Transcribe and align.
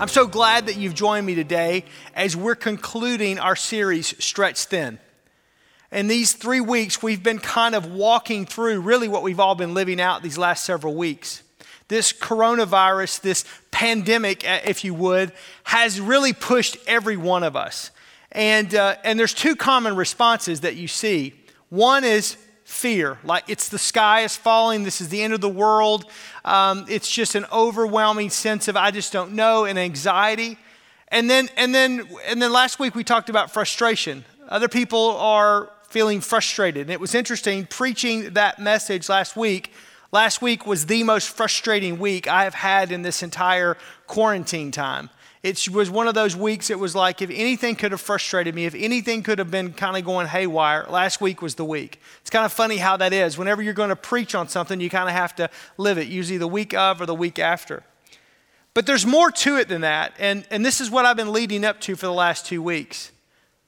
I'm 0.00 0.08
so 0.08 0.26
glad 0.26 0.66
that 0.66 0.76
you've 0.76 0.94
joined 0.94 1.24
me 1.24 1.36
today 1.36 1.84
as 2.14 2.36
we're 2.36 2.56
concluding 2.56 3.38
our 3.38 3.54
series, 3.54 4.08
Stretch 4.22 4.64
Thin. 4.64 4.98
In 5.92 6.08
these 6.08 6.32
three 6.32 6.60
weeks, 6.60 7.00
we've 7.00 7.22
been 7.22 7.38
kind 7.38 7.76
of 7.76 7.92
walking 7.92 8.44
through 8.44 8.80
really 8.80 9.06
what 9.06 9.22
we've 9.22 9.38
all 9.38 9.54
been 9.54 9.72
living 9.72 10.00
out 10.00 10.20
these 10.20 10.36
last 10.36 10.64
several 10.64 10.96
weeks. 10.96 11.44
This 11.86 12.12
coronavirus, 12.12 13.20
this 13.20 13.44
pandemic, 13.70 14.46
uh, 14.46 14.58
if 14.64 14.84
you 14.84 14.94
would, 14.94 15.30
has 15.62 16.00
really 16.00 16.32
pushed 16.32 16.76
every 16.88 17.16
one 17.16 17.44
of 17.44 17.54
us. 17.54 17.92
And, 18.32 18.74
uh, 18.74 18.96
and 19.04 19.16
there's 19.16 19.32
two 19.32 19.54
common 19.54 19.94
responses 19.94 20.62
that 20.62 20.74
you 20.74 20.88
see. 20.88 21.34
One 21.68 22.02
is 22.02 22.36
fear, 22.74 23.18
like 23.22 23.44
it's 23.46 23.68
the 23.68 23.78
sky 23.78 24.22
is 24.22 24.36
falling, 24.36 24.82
this 24.82 25.00
is 25.00 25.08
the 25.08 25.22
end 25.22 25.32
of 25.32 25.40
the 25.40 25.48
world. 25.48 26.10
Um, 26.44 26.84
it's 26.88 27.10
just 27.10 27.36
an 27.36 27.46
overwhelming 27.52 28.30
sense 28.30 28.66
of 28.66 28.76
I 28.76 28.90
just 28.90 29.12
don't 29.12 29.32
know 29.32 29.64
and 29.64 29.78
anxiety. 29.78 30.58
And 31.08 31.30
then, 31.30 31.48
and 31.56 31.72
then, 31.72 32.08
and 32.26 32.42
then 32.42 32.52
last 32.52 32.80
week 32.80 32.96
we 32.96 33.04
talked 33.04 33.30
about 33.30 33.52
frustration. 33.52 34.24
Other 34.48 34.68
people 34.68 35.16
are 35.18 35.70
feeling 35.88 36.20
frustrated. 36.20 36.82
And 36.82 36.90
it 36.90 36.98
was 36.98 37.14
interesting 37.14 37.64
preaching 37.64 38.34
that 38.34 38.58
message 38.58 39.08
last 39.08 39.36
week. 39.36 39.72
Last 40.10 40.42
week 40.42 40.66
was 40.66 40.86
the 40.86 41.04
most 41.04 41.28
frustrating 41.28 42.00
week 42.00 42.26
I 42.26 42.42
have 42.42 42.54
had 42.54 42.90
in 42.90 43.02
this 43.02 43.22
entire 43.22 43.76
quarantine 44.08 44.72
time. 44.72 45.10
It 45.44 45.68
was 45.68 45.90
one 45.90 46.08
of 46.08 46.14
those 46.14 46.34
weeks, 46.34 46.70
it 46.70 46.78
was 46.78 46.94
like 46.94 47.20
if 47.20 47.28
anything 47.28 47.76
could 47.76 47.92
have 47.92 48.00
frustrated 48.00 48.54
me, 48.54 48.64
if 48.64 48.74
anything 48.74 49.22
could 49.22 49.38
have 49.38 49.50
been 49.50 49.74
kind 49.74 49.94
of 49.94 50.02
going 50.02 50.26
haywire, 50.26 50.86
last 50.88 51.20
week 51.20 51.42
was 51.42 51.56
the 51.56 51.66
week. 51.66 52.00
It's 52.22 52.30
kind 52.30 52.46
of 52.46 52.52
funny 52.52 52.78
how 52.78 52.96
that 52.96 53.12
is. 53.12 53.36
Whenever 53.36 53.60
you're 53.60 53.74
going 53.74 53.90
to 53.90 53.96
preach 53.96 54.34
on 54.34 54.48
something, 54.48 54.80
you 54.80 54.88
kind 54.88 55.06
of 55.06 55.14
have 55.14 55.36
to 55.36 55.50
live 55.76 55.98
it, 55.98 56.06
usually 56.06 56.38
the 56.38 56.48
week 56.48 56.72
of 56.72 56.98
or 56.98 57.04
the 57.04 57.14
week 57.14 57.38
after. 57.38 57.82
But 58.72 58.86
there's 58.86 59.04
more 59.04 59.30
to 59.30 59.58
it 59.58 59.68
than 59.68 59.82
that. 59.82 60.14
And, 60.18 60.46
and 60.50 60.64
this 60.64 60.80
is 60.80 60.90
what 60.90 61.04
I've 61.04 61.18
been 61.18 61.30
leading 61.30 61.62
up 61.62 61.78
to 61.82 61.94
for 61.94 62.06
the 62.06 62.12
last 62.12 62.46
two 62.46 62.62
weeks. 62.62 63.12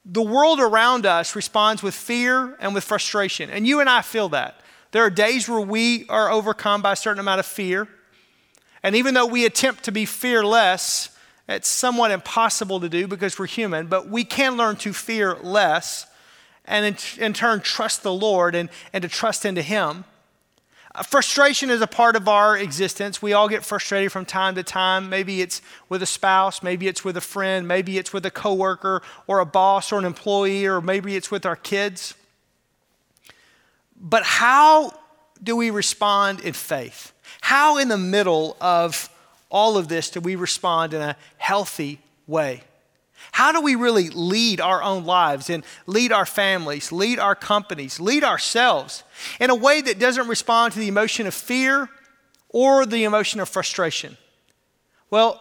The 0.06 0.22
world 0.22 0.60
around 0.60 1.04
us 1.04 1.36
responds 1.36 1.82
with 1.82 1.94
fear 1.94 2.56
and 2.58 2.72
with 2.72 2.84
frustration. 2.84 3.50
And 3.50 3.66
you 3.66 3.80
and 3.80 3.90
I 3.90 4.00
feel 4.00 4.30
that. 4.30 4.62
There 4.92 5.04
are 5.04 5.10
days 5.10 5.46
where 5.46 5.60
we 5.60 6.06
are 6.08 6.30
overcome 6.30 6.80
by 6.80 6.92
a 6.92 6.96
certain 6.96 7.20
amount 7.20 7.40
of 7.40 7.44
fear. 7.44 7.86
And 8.82 8.96
even 8.96 9.12
though 9.12 9.26
we 9.26 9.44
attempt 9.44 9.84
to 9.84 9.92
be 9.92 10.06
fearless, 10.06 11.10
it's 11.48 11.68
somewhat 11.68 12.10
impossible 12.10 12.80
to 12.80 12.88
do 12.88 13.06
because 13.06 13.38
we're 13.38 13.46
human, 13.46 13.86
but 13.86 14.08
we 14.08 14.24
can 14.24 14.56
learn 14.56 14.76
to 14.76 14.92
fear 14.92 15.36
less 15.36 16.06
and 16.64 16.84
in, 16.84 17.24
in 17.24 17.32
turn 17.32 17.60
trust 17.60 18.02
the 18.02 18.12
Lord 18.12 18.54
and, 18.54 18.68
and 18.92 19.02
to 19.02 19.08
trust 19.08 19.44
into 19.44 19.62
Him. 19.62 20.04
Uh, 20.94 21.02
frustration 21.02 21.70
is 21.70 21.80
a 21.80 21.86
part 21.86 22.16
of 22.16 22.26
our 22.26 22.56
existence. 22.56 23.22
We 23.22 23.32
all 23.32 23.48
get 23.48 23.64
frustrated 23.64 24.10
from 24.10 24.24
time 24.24 24.56
to 24.56 24.62
time. 24.62 25.08
Maybe 25.08 25.40
it's 25.40 25.62
with 25.88 26.02
a 26.02 26.06
spouse, 26.06 26.62
maybe 26.62 26.88
it's 26.88 27.04
with 27.04 27.16
a 27.16 27.20
friend, 27.20 27.68
maybe 27.68 27.98
it's 27.98 28.12
with 28.12 28.26
a 28.26 28.30
coworker 28.30 29.02
or 29.26 29.38
a 29.38 29.46
boss 29.46 29.92
or 29.92 29.98
an 29.98 30.04
employee, 30.04 30.66
or 30.66 30.80
maybe 30.80 31.14
it's 31.14 31.30
with 31.30 31.46
our 31.46 31.56
kids. 31.56 32.14
But 33.98 34.24
how 34.24 34.92
do 35.42 35.54
we 35.54 35.70
respond 35.70 36.40
in 36.40 36.54
faith? 36.54 37.12
How, 37.40 37.78
in 37.78 37.88
the 37.88 37.98
middle 37.98 38.56
of 38.60 39.08
all 39.50 39.76
of 39.76 39.88
this 39.88 40.10
do 40.10 40.20
we 40.20 40.36
respond 40.36 40.94
in 40.94 41.02
a 41.02 41.16
healthy 41.38 42.00
way? 42.26 42.62
How 43.32 43.52
do 43.52 43.60
we 43.60 43.74
really 43.74 44.10
lead 44.10 44.60
our 44.60 44.82
own 44.82 45.04
lives 45.04 45.50
and 45.50 45.64
lead 45.86 46.12
our 46.12 46.26
families, 46.26 46.92
lead 46.92 47.18
our 47.18 47.34
companies, 47.34 47.98
lead 47.98 48.24
ourselves 48.24 49.04
in 49.40 49.50
a 49.50 49.54
way 49.54 49.80
that 49.80 49.98
doesn't 49.98 50.28
respond 50.28 50.74
to 50.74 50.78
the 50.78 50.88
emotion 50.88 51.26
of 51.26 51.34
fear 51.34 51.88
or 52.48 52.86
the 52.86 53.04
emotion 53.04 53.40
of 53.40 53.48
frustration? 53.48 54.16
Well, 55.10 55.40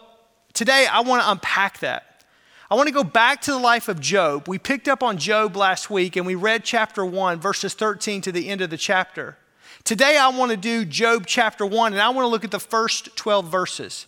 today 0.54 0.88
I 0.90 1.02
want 1.02 1.24
to 1.24 1.32
unpack 1.32 1.80
that. 1.80 2.24
I 2.70 2.76
want 2.76 2.88
to 2.88 2.94
go 2.94 3.04
back 3.04 3.42
to 3.42 3.52
the 3.52 3.60
life 3.60 3.88
of 3.88 4.00
Job. 4.00 4.48
We 4.48 4.58
picked 4.58 4.88
up 4.88 5.04
on 5.04 5.18
Job 5.18 5.56
last 5.56 5.90
week 5.90 6.16
and 6.16 6.26
we 6.26 6.36
read 6.36 6.64
chapter 6.64 7.06
1, 7.06 7.40
verses 7.40 7.74
13 7.74 8.22
to 8.22 8.32
the 8.32 8.50
end 8.50 8.62
of 8.62 8.70
the 8.70 8.78
chapter. 8.78 9.38
Today, 9.86 10.18
I 10.18 10.30
want 10.30 10.50
to 10.50 10.58
do 10.58 10.84
Job 10.84 11.28
chapter 11.28 11.64
1, 11.64 11.94
and 11.94 12.02
I 12.02 12.10
want 12.10 12.26
to 12.26 12.28
look 12.28 12.44
at 12.44 12.50
the 12.50 12.60
first 12.60 13.16
12 13.16 13.52
verses. 13.52 14.08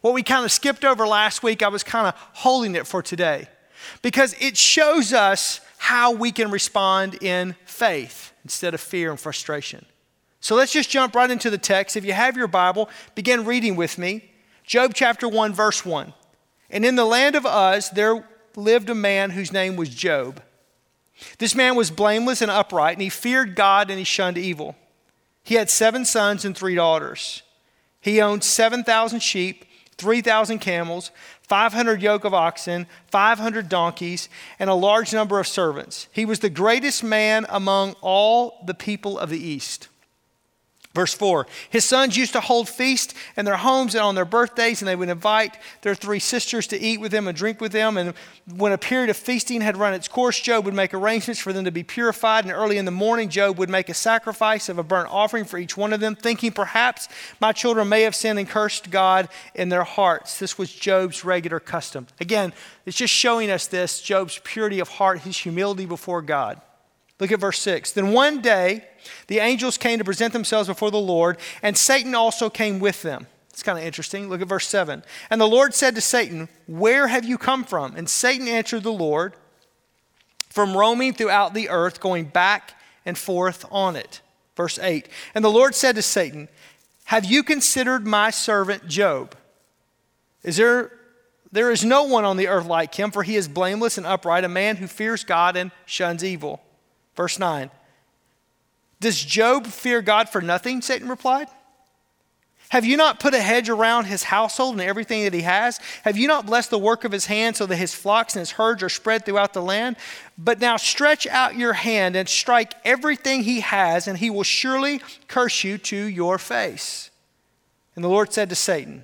What 0.00 0.14
we 0.14 0.22
kind 0.22 0.42
of 0.42 0.50
skipped 0.50 0.86
over 0.86 1.06
last 1.06 1.42
week, 1.42 1.62
I 1.62 1.68
was 1.68 1.82
kind 1.82 2.06
of 2.06 2.14
holding 2.32 2.74
it 2.74 2.86
for 2.86 3.02
today 3.02 3.46
because 4.00 4.34
it 4.40 4.56
shows 4.56 5.12
us 5.12 5.60
how 5.76 6.12
we 6.12 6.32
can 6.32 6.50
respond 6.50 7.22
in 7.22 7.56
faith 7.66 8.32
instead 8.42 8.72
of 8.72 8.80
fear 8.80 9.10
and 9.10 9.20
frustration. 9.20 9.84
So 10.40 10.56
let's 10.56 10.72
just 10.72 10.88
jump 10.88 11.14
right 11.14 11.30
into 11.30 11.50
the 11.50 11.58
text. 11.58 11.94
If 11.94 12.06
you 12.06 12.14
have 12.14 12.34
your 12.34 12.48
Bible, 12.48 12.88
begin 13.14 13.44
reading 13.44 13.76
with 13.76 13.98
me. 13.98 14.30
Job 14.64 14.92
chapter 14.94 15.28
1, 15.28 15.52
verse 15.52 15.84
1. 15.84 16.14
And 16.70 16.86
in 16.86 16.94
the 16.96 17.04
land 17.04 17.36
of 17.36 17.44
Uz, 17.44 17.90
there 17.90 18.26
lived 18.56 18.88
a 18.88 18.94
man 18.94 19.28
whose 19.28 19.52
name 19.52 19.76
was 19.76 19.90
Job. 19.90 20.42
This 21.36 21.54
man 21.54 21.76
was 21.76 21.90
blameless 21.90 22.40
and 22.40 22.50
upright, 22.50 22.94
and 22.94 23.02
he 23.02 23.10
feared 23.10 23.56
God 23.56 23.90
and 23.90 23.98
he 23.98 24.04
shunned 24.06 24.38
evil. 24.38 24.74
He 25.48 25.54
had 25.54 25.70
seven 25.70 26.04
sons 26.04 26.44
and 26.44 26.54
three 26.54 26.74
daughters. 26.74 27.42
He 28.02 28.20
owned 28.20 28.44
7,000 28.44 29.20
sheep, 29.20 29.64
3,000 29.96 30.58
camels, 30.58 31.10
500 31.40 32.02
yoke 32.02 32.24
of 32.24 32.34
oxen, 32.34 32.86
500 33.06 33.66
donkeys, 33.66 34.28
and 34.58 34.68
a 34.68 34.74
large 34.74 35.14
number 35.14 35.40
of 35.40 35.46
servants. 35.46 36.06
He 36.12 36.26
was 36.26 36.40
the 36.40 36.50
greatest 36.50 37.02
man 37.02 37.46
among 37.48 37.94
all 38.02 38.62
the 38.66 38.74
people 38.74 39.18
of 39.18 39.30
the 39.30 39.42
East. 39.42 39.88
Verse 40.98 41.14
4 41.14 41.46
His 41.70 41.84
sons 41.84 42.16
used 42.16 42.32
to 42.32 42.40
hold 42.40 42.68
feasts 42.68 43.14
in 43.36 43.44
their 43.44 43.58
homes 43.58 43.94
and 43.94 44.02
on 44.02 44.16
their 44.16 44.24
birthdays, 44.24 44.82
and 44.82 44.88
they 44.88 44.96
would 44.96 45.08
invite 45.08 45.56
their 45.82 45.94
three 45.94 46.18
sisters 46.18 46.66
to 46.66 46.80
eat 46.80 47.00
with 47.00 47.12
them 47.12 47.28
and 47.28 47.38
drink 47.38 47.60
with 47.60 47.70
them. 47.70 47.96
And 47.96 48.14
when 48.56 48.72
a 48.72 48.78
period 48.78 49.08
of 49.08 49.16
feasting 49.16 49.60
had 49.60 49.76
run 49.76 49.94
its 49.94 50.08
course, 50.08 50.40
Job 50.40 50.64
would 50.64 50.74
make 50.74 50.92
arrangements 50.92 51.40
for 51.40 51.52
them 51.52 51.64
to 51.66 51.70
be 51.70 51.84
purified. 51.84 52.46
And 52.46 52.52
early 52.52 52.78
in 52.78 52.84
the 52.84 52.90
morning, 52.90 53.28
Job 53.28 53.60
would 53.60 53.70
make 53.70 53.88
a 53.88 53.94
sacrifice 53.94 54.68
of 54.68 54.76
a 54.76 54.82
burnt 54.82 55.08
offering 55.12 55.44
for 55.44 55.56
each 55.56 55.76
one 55.76 55.92
of 55.92 56.00
them, 56.00 56.16
thinking 56.16 56.50
perhaps 56.50 57.08
my 57.40 57.52
children 57.52 57.88
may 57.88 58.02
have 58.02 58.16
sinned 58.16 58.40
and 58.40 58.48
cursed 58.48 58.90
God 58.90 59.28
in 59.54 59.68
their 59.68 59.84
hearts. 59.84 60.40
This 60.40 60.58
was 60.58 60.72
Job's 60.72 61.24
regular 61.24 61.60
custom. 61.60 62.08
Again, 62.18 62.52
it's 62.86 62.96
just 62.96 63.14
showing 63.14 63.52
us 63.52 63.68
this 63.68 64.02
Job's 64.02 64.40
purity 64.42 64.80
of 64.80 64.88
heart, 64.88 65.20
his 65.20 65.36
humility 65.36 65.86
before 65.86 66.22
God. 66.22 66.60
Look 67.20 67.32
at 67.32 67.40
verse 67.40 67.58
6. 67.60 67.92
Then 67.92 68.12
one 68.12 68.40
day, 68.40 68.84
the 69.26 69.38
angels 69.38 69.76
came 69.76 69.98
to 69.98 70.04
present 70.04 70.32
themselves 70.32 70.68
before 70.68 70.90
the 70.90 70.98
Lord, 70.98 71.38
and 71.62 71.76
Satan 71.76 72.14
also 72.14 72.48
came 72.48 72.78
with 72.78 73.02
them. 73.02 73.26
It's 73.50 73.62
kind 73.62 73.78
of 73.78 73.84
interesting. 73.84 74.28
Look 74.28 74.40
at 74.40 74.48
verse 74.48 74.68
7. 74.68 75.02
And 75.30 75.40
the 75.40 75.48
Lord 75.48 75.74
said 75.74 75.96
to 75.96 76.00
Satan, 76.00 76.48
Where 76.66 77.08
have 77.08 77.24
you 77.24 77.36
come 77.36 77.64
from? 77.64 77.96
And 77.96 78.08
Satan 78.08 78.46
answered 78.46 78.84
the 78.84 78.92
Lord, 78.92 79.34
From 80.48 80.76
roaming 80.76 81.12
throughout 81.12 81.54
the 81.54 81.68
earth, 81.68 82.00
going 82.00 82.26
back 82.26 82.74
and 83.04 83.18
forth 83.18 83.64
on 83.70 83.96
it. 83.96 84.20
Verse 84.54 84.78
8. 84.78 85.08
And 85.34 85.44
the 85.44 85.50
Lord 85.50 85.74
said 85.74 85.96
to 85.96 86.02
Satan, 86.02 86.48
Have 87.06 87.24
you 87.24 87.42
considered 87.42 88.06
my 88.06 88.30
servant 88.30 88.86
Job? 88.86 89.34
Is 90.44 90.56
there 90.56 90.92
there 91.50 91.70
is 91.70 91.84
no 91.84 92.02
one 92.02 92.24
on 92.24 92.36
the 92.36 92.48
earth 92.48 92.66
like 92.66 92.94
him, 92.94 93.10
for 93.10 93.22
he 93.22 93.34
is 93.34 93.48
blameless 93.48 93.96
and 93.96 94.06
upright, 94.06 94.44
a 94.44 94.48
man 94.48 94.76
who 94.76 94.86
fears 94.86 95.24
God 95.24 95.56
and 95.56 95.70
shuns 95.86 96.22
evil. 96.22 96.60
Verse 97.18 97.36
9 97.36 97.68
Does 99.00 99.22
Job 99.22 99.66
fear 99.66 100.00
God 100.00 100.28
for 100.28 100.40
nothing? 100.40 100.80
Satan 100.80 101.08
replied. 101.08 101.48
Have 102.68 102.84
you 102.84 102.96
not 102.96 103.18
put 103.18 103.34
a 103.34 103.40
hedge 103.40 103.68
around 103.68 104.04
his 104.04 104.22
household 104.22 104.74
and 104.74 104.82
everything 104.82 105.24
that 105.24 105.34
he 105.34 105.40
has? 105.40 105.80
Have 106.04 106.16
you 106.16 106.28
not 106.28 106.46
blessed 106.46 106.70
the 106.70 106.78
work 106.78 107.02
of 107.02 107.10
his 107.10 107.26
hand 107.26 107.56
so 107.56 107.66
that 107.66 107.76
his 107.76 107.94
flocks 107.94 108.36
and 108.36 108.40
his 108.40 108.52
herds 108.52 108.82
are 108.82 108.88
spread 108.90 109.24
throughout 109.24 109.52
the 109.52 109.62
land? 109.62 109.96
But 110.36 110.60
now 110.60 110.76
stretch 110.76 111.26
out 111.26 111.56
your 111.56 111.72
hand 111.72 112.14
and 112.14 112.28
strike 112.28 112.74
everything 112.84 113.42
he 113.42 113.60
has, 113.60 114.06
and 114.06 114.18
he 114.18 114.30
will 114.30 114.44
surely 114.44 115.00
curse 115.26 115.64
you 115.64 115.78
to 115.78 115.96
your 115.96 116.38
face. 116.38 117.10
And 117.96 118.04
the 118.04 118.08
Lord 118.08 118.32
said 118.32 118.48
to 118.50 118.54
Satan, 118.54 119.02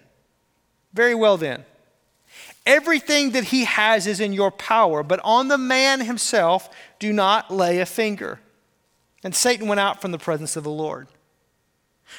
Very 0.92 1.16
well 1.16 1.36
then. 1.36 1.64
Everything 2.66 3.32
that 3.32 3.44
he 3.44 3.64
has 3.64 4.06
is 4.06 4.20
in 4.20 4.32
your 4.32 4.50
power, 4.50 5.02
but 5.02 5.20
on 5.22 5.48
the 5.48 5.58
man 5.58 6.00
himself 6.00 6.70
do 6.98 7.12
not 7.12 7.50
lay 7.50 7.80
a 7.80 7.86
finger. 7.86 8.40
And 9.22 9.34
Satan 9.34 9.68
went 9.68 9.80
out 9.80 10.00
from 10.00 10.12
the 10.12 10.18
presence 10.18 10.56
of 10.56 10.64
the 10.64 10.70
Lord. 10.70 11.08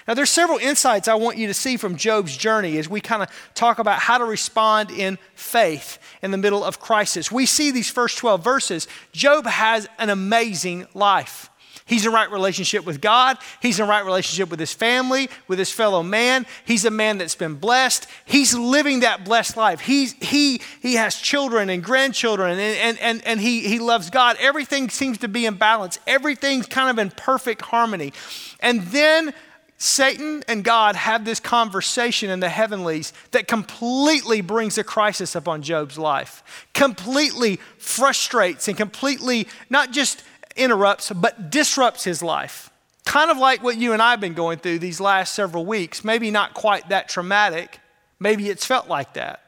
Now, 0.08 0.14
there's 0.14 0.32
several 0.32 0.58
insights 0.58 1.08
I 1.08 1.16
want 1.16 1.38
you 1.38 1.48
to 1.48 1.54
see 1.54 1.78
from 1.78 1.96
Job's 1.96 2.36
journey 2.36 2.78
as 2.78 2.90
we 2.90 3.02
kind 3.02 3.24
of 3.24 3.30
talk 3.54 3.80
about 3.80 4.00
how 4.00 4.18
to 4.18 4.26
respond 4.26 4.92
in 4.92 5.18
faith 5.36 6.00
in 6.22 6.32
the 6.32 6.38
middle 6.38 6.64
of 6.64 6.80
crisis. 6.80 7.32
We 7.32 7.46
see 7.46 7.72
these 7.72 7.90
first 7.90 8.18
12 8.18 8.44
verses. 8.44 8.88
Job 9.14 9.46
has 9.46 9.88
an 9.98 10.10
amazing 10.10 10.88
life. 10.94 11.50
He's 11.88 12.04
in 12.04 12.12
right 12.12 12.32
relationship 12.32 12.84
with 12.84 13.00
God. 13.00 13.38
He's 13.62 13.80
in 13.80 13.88
right 13.88 14.04
relationship 14.04 14.50
with 14.50 14.60
his 14.60 14.74
family, 14.74 15.30
with 15.48 15.60
his 15.60 15.72
fellow 15.72 16.02
man. 16.02 16.48
He's 16.66 16.84
a 16.84 16.90
man 16.90 17.20
that's 17.20 17.36
been 17.36 17.56
blessed. 17.56 18.08
He's 18.26 18.56
living 18.56 19.02
that 19.02 19.24
blessed 19.24 19.56
life. 19.56 19.82
He's, 19.82 20.14
he, 20.14 20.62
he 20.82 20.96
has 20.96 21.16
children 21.16 21.70
and 21.70 21.84
grandchildren, 21.84 22.58
and, 22.58 22.62
and, 22.62 23.00
and, 23.00 23.28
and 23.28 23.40
he, 23.40 23.68
he 23.68 23.78
loves 23.78 24.10
God. 24.10 24.36
Everything 24.40 24.90
seems 24.90 25.20
to 25.20 25.28
be 25.28 25.46
in 25.46 25.56
balance, 25.56 26.00
everything's 26.08 26.66
kind 26.66 26.90
of 26.90 26.98
in 26.98 27.12
perfect 27.12 27.62
harmony. 27.62 28.14
And 28.62 28.82
then 28.88 29.32
Satan 29.78 30.44
and 30.48 30.64
God 30.64 30.96
have 30.96 31.24
this 31.24 31.40
conversation 31.40 32.32
in 32.32 32.40
the 32.40 32.50
heavenlies 32.50 33.14
that 33.32 33.48
completely 33.48 34.42
brings 34.42 34.80
a 34.80 34.84
crisis 34.84 35.36
upon 35.36 35.62
Job's 35.62 36.00
life, 36.00 36.66
completely 36.74 37.60
frustrates 37.78 38.68
and 38.68 38.76
completely 38.76 39.48
not 39.70 39.92
just 39.92 40.24
interrupts, 40.56 41.12
but 41.12 41.50
disrupts 41.50 42.04
his 42.04 42.24
life. 42.24 42.70
Kind 43.06 43.30
of 43.30 43.38
like 43.38 43.64
what 43.64 43.78
you 43.78 43.94
and 43.94 44.02
I 44.02 44.12
have 44.12 44.20
been 44.20 44.34
going 44.34 44.60
through 44.60 44.80
these 44.80 45.00
last 45.00 45.36
several 45.36 45.66
weeks. 45.66 46.04
Maybe 46.04 46.32
not 46.32 46.54
quite 46.54 46.90
that 46.90 47.08
traumatic. 47.08 47.80
Maybe 48.20 48.50
it's 48.50 48.66
felt 48.66 48.88
like 48.88 49.14
that. 49.14 49.42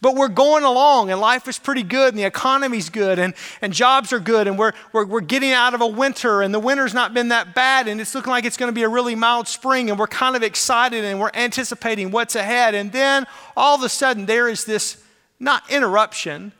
But 0.00 0.14
we're 0.14 0.28
going 0.28 0.64
along 0.64 1.10
and 1.10 1.20
life 1.20 1.46
is 1.46 1.58
pretty 1.58 1.82
good 1.82 2.08
and 2.08 2.18
the 2.18 2.24
economy's 2.24 2.88
good 2.88 3.18
and, 3.18 3.34
and 3.60 3.72
jobs 3.72 4.12
are 4.12 4.20
good 4.20 4.46
and 4.46 4.58
we're, 4.58 4.72
we're, 4.92 5.04
we're 5.04 5.20
getting 5.20 5.52
out 5.52 5.74
of 5.74 5.82
a 5.82 5.86
winter 5.86 6.40
and 6.40 6.54
the 6.54 6.58
winter's 6.58 6.94
not 6.94 7.12
been 7.12 7.28
that 7.28 7.54
bad 7.54 7.86
and 7.86 8.00
it's 8.00 8.14
looking 8.14 8.30
like 8.30 8.44
it's 8.44 8.56
going 8.56 8.70
to 8.70 8.74
be 8.74 8.82
a 8.82 8.88
really 8.88 9.14
mild 9.14 9.46
spring 9.46 9.90
and 9.90 9.98
we're 9.98 10.06
kind 10.06 10.36
of 10.36 10.42
excited 10.42 11.04
and 11.04 11.20
we're 11.20 11.30
anticipating 11.34 12.10
what's 12.10 12.34
ahead. 12.34 12.74
And 12.74 12.92
then 12.92 13.26
all 13.56 13.76
of 13.76 13.82
a 13.82 13.88
sudden 13.88 14.24
there 14.24 14.48
is 14.48 14.64
this, 14.64 15.02
not 15.38 15.70
interruption, 15.70 16.52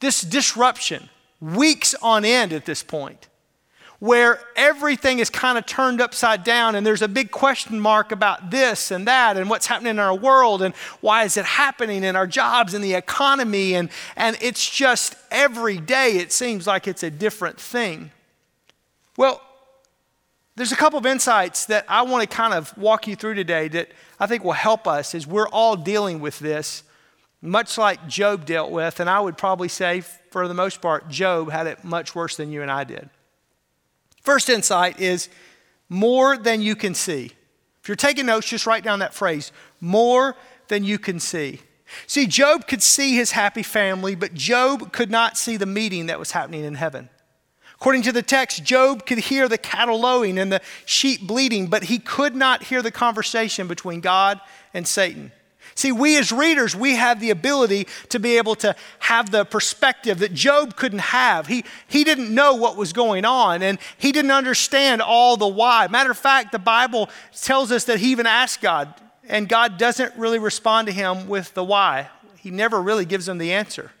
this 0.00 0.22
disruption, 0.22 1.10
weeks 1.42 1.94
on 2.00 2.24
end 2.24 2.52
at 2.52 2.64
this 2.64 2.82
point 2.82 3.28
where 3.98 4.40
everything 4.56 5.20
is 5.20 5.30
kind 5.30 5.56
of 5.56 5.64
turned 5.64 6.00
upside 6.00 6.42
down 6.42 6.74
and 6.74 6.84
there's 6.84 7.02
a 7.02 7.08
big 7.08 7.30
question 7.30 7.78
mark 7.78 8.10
about 8.10 8.50
this 8.50 8.90
and 8.90 9.06
that 9.06 9.36
and 9.36 9.48
what's 9.48 9.66
happening 9.66 9.90
in 9.90 9.98
our 10.00 10.12
world 10.12 10.60
and 10.60 10.74
why 11.00 11.22
is 11.22 11.36
it 11.36 11.44
happening 11.44 12.02
in 12.02 12.16
our 12.16 12.26
jobs 12.26 12.74
and 12.74 12.82
the 12.82 12.94
economy. 12.94 13.74
And, 13.76 13.90
and 14.16 14.36
it's 14.40 14.68
just 14.68 15.14
every 15.30 15.78
day 15.78 16.16
it 16.16 16.32
seems 16.32 16.66
like 16.66 16.88
it's 16.88 17.04
a 17.04 17.10
different 17.10 17.60
thing. 17.60 18.10
Well 19.16 19.40
there's 20.56 20.72
a 20.72 20.76
couple 20.76 20.98
of 20.98 21.06
insights 21.06 21.64
that 21.66 21.84
i 21.88 22.02
want 22.02 22.28
to 22.28 22.36
kind 22.36 22.52
of 22.52 22.76
walk 22.76 23.06
you 23.06 23.16
through 23.16 23.32
today 23.34 23.68
that 23.68 23.88
i 24.20 24.26
think 24.26 24.44
will 24.44 24.52
help 24.52 24.86
us 24.86 25.14
as 25.14 25.26
we're 25.26 25.48
all 25.48 25.76
dealing 25.76 26.20
with 26.20 26.38
this 26.40 26.82
much 27.42 27.76
like 27.76 28.06
job 28.06 28.46
dealt 28.46 28.70
with 28.70 29.00
and 29.00 29.10
i 29.10 29.18
would 29.18 29.36
probably 29.36 29.68
say 29.68 30.00
for 30.00 30.48
the 30.48 30.54
most 30.54 30.80
part 30.80 31.08
job 31.08 31.50
had 31.50 31.66
it 31.66 31.82
much 31.84 32.14
worse 32.14 32.36
than 32.36 32.50
you 32.50 32.62
and 32.62 32.70
i 32.70 32.84
did 32.84 33.10
First 34.22 34.48
insight 34.48 35.00
is 35.00 35.28
more 35.88 36.36
than 36.36 36.62
you 36.62 36.76
can 36.76 36.94
see. 36.94 37.32
If 37.82 37.88
you're 37.88 37.96
taking 37.96 38.26
notes, 38.26 38.48
just 38.48 38.66
write 38.66 38.84
down 38.84 39.00
that 39.00 39.12
phrase 39.12 39.52
more 39.80 40.36
than 40.68 40.84
you 40.84 40.98
can 40.98 41.18
see. 41.18 41.60
See, 42.06 42.26
Job 42.26 42.66
could 42.68 42.82
see 42.82 43.16
his 43.16 43.32
happy 43.32 43.64
family, 43.64 44.14
but 44.14 44.32
Job 44.32 44.92
could 44.92 45.10
not 45.10 45.36
see 45.36 45.56
the 45.56 45.66
meeting 45.66 46.06
that 46.06 46.18
was 46.18 46.30
happening 46.30 46.64
in 46.64 46.76
heaven. 46.76 47.10
According 47.74 48.02
to 48.02 48.12
the 48.12 48.22
text, 48.22 48.62
Job 48.62 49.04
could 49.04 49.18
hear 49.18 49.48
the 49.48 49.58
cattle 49.58 50.00
lowing 50.00 50.38
and 50.38 50.52
the 50.52 50.62
sheep 50.86 51.26
bleating, 51.26 51.66
but 51.66 51.84
he 51.84 51.98
could 51.98 52.36
not 52.36 52.62
hear 52.62 52.80
the 52.80 52.92
conversation 52.92 53.66
between 53.66 54.00
God 54.00 54.40
and 54.72 54.86
Satan. 54.86 55.32
See, 55.74 55.92
we 55.92 56.18
as 56.18 56.32
readers, 56.32 56.76
we 56.76 56.96
have 56.96 57.20
the 57.20 57.30
ability 57.30 57.86
to 58.10 58.18
be 58.18 58.36
able 58.36 58.54
to 58.56 58.76
have 58.98 59.30
the 59.30 59.44
perspective 59.44 60.18
that 60.18 60.34
Job 60.34 60.76
couldn't 60.76 61.00
have. 61.00 61.46
He, 61.46 61.64
he 61.88 62.04
didn't 62.04 62.34
know 62.34 62.54
what 62.54 62.76
was 62.76 62.92
going 62.92 63.24
on 63.24 63.62
and 63.62 63.78
he 63.96 64.12
didn't 64.12 64.30
understand 64.30 65.00
all 65.00 65.36
the 65.36 65.48
why. 65.48 65.86
Matter 65.88 66.10
of 66.10 66.18
fact, 66.18 66.52
the 66.52 66.58
Bible 66.58 67.08
tells 67.40 67.72
us 67.72 67.84
that 67.84 67.98
he 67.98 68.10
even 68.10 68.26
asked 68.26 68.60
God, 68.60 68.92
and 69.28 69.48
God 69.48 69.78
doesn't 69.78 70.14
really 70.16 70.38
respond 70.38 70.86
to 70.88 70.92
him 70.92 71.28
with 71.28 71.54
the 71.54 71.64
why. 71.64 72.08
He 72.36 72.50
never 72.50 72.80
really 72.82 73.04
gives 73.04 73.28
him 73.28 73.38
the 73.38 73.52
answer. 73.52 73.92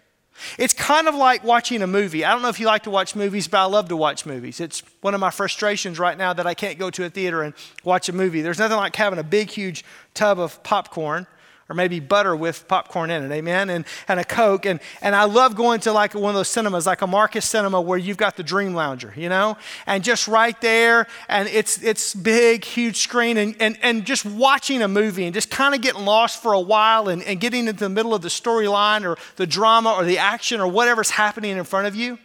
It's 0.58 0.74
kind 0.74 1.08
of 1.08 1.14
like 1.14 1.44
watching 1.44 1.82
a 1.82 1.86
movie. 1.86 2.24
I 2.24 2.32
don't 2.32 2.42
know 2.42 2.48
if 2.48 2.58
you 2.58 2.66
like 2.66 2.84
to 2.84 2.90
watch 2.90 3.14
movies, 3.14 3.46
but 3.48 3.60
I 3.60 3.64
love 3.64 3.88
to 3.88 3.96
watch 3.96 4.26
movies. 4.26 4.60
It's 4.60 4.82
one 5.00 5.14
of 5.14 5.20
my 5.20 5.30
frustrations 5.30 5.98
right 5.98 6.16
now 6.16 6.32
that 6.32 6.46
I 6.46 6.54
can't 6.54 6.78
go 6.78 6.90
to 6.90 7.04
a 7.04 7.10
theater 7.10 7.42
and 7.42 7.54
watch 7.84 8.08
a 8.08 8.12
movie. 8.12 8.40
There's 8.40 8.58
nothing 8.58 8.76
like 8.76 8.96
having 8.96 9.18
a 9.18 9.24
big, 9.24 9.50
huge 9.50 9.84
tub 10.14 10.38
of 10.38 10.62
popcorn 10.62 11.26
or 11.72 11.74
maybe 11.74 12.00
butter 12.00 12.36
with 12.36 12.68
popcorn 12.68 13.10
in 13.10 13.24
it, 13.24 13.34
amen, 13.34 13.70
and, 13.70 13.86
and 14.06 14.20
a 14.20 14.24
Coke. 14.24 14.66
And, 14.66 14.78
and 15.00 15.16
I 15.16 15.24
love 15.24 15.56
going 15.56 15.80
to 15.80 15.92
like 15.92 16.14
one 16.14 16.28
of 16.28 16.34
those 16.34 16.48
cinemas, 16.48 16.86
like 16.86 17.00
a 17.00 17.06
Marcus 17.06 17.48
Cinema, 17.48 17.80
where 17.80 17.96
you've 17.96 18.18
got 18.18 18.36
the 18.36 18.42
Dream 18.42 18.74
Lounger, 18.74 19.14
you 19.16 19.30
know, 19.30 19.56
and 19.86 20.04
just 20.04 20.28
right 20.28 20.60
there, 20.60 21.06
and 21.28 21.48
it's, 21.48 21.82
it's 21.82 22.14
big, 22.14 22.62
huge 22.62 22.98
screen, 22.98 23.38
and, 23.38 23.56
and, 23.58 23.78
and 23.82 24.04
just 24.04 24.26
watching 24.26 24.82
a 24.82 24.88
movie 24.88 25.24
and 25.24 25.32
just 25.32 25.50
kind 25.50 25.74
of 25.74 25.80
getting 25.80 26.04
lost 26.04 26.42
for 26.42 26.52
a 26.52 26.60
while 26.60 27.08
and, 27.08 27.22
and 27.22 27.40
getting 27.40 27.66
into 27.66 27.80
the 27.80 27.88
middle 27.88 28.14
of 28.14 28.20
the 28.20 28.28
storyline 28.28 29.08
or 29.08 29.16
the 29.36 29.46
drama 29.46 29.94
or 29.94 30.04
the 30.04 30.18
action 30.18 30.60
or 30.60 30.68
whatever's 30.68 31.08
happening 31.08 31.56
in 31.56 31.64
front 31.64 31.86
of 31.86 31.96
you. 31.96 32.18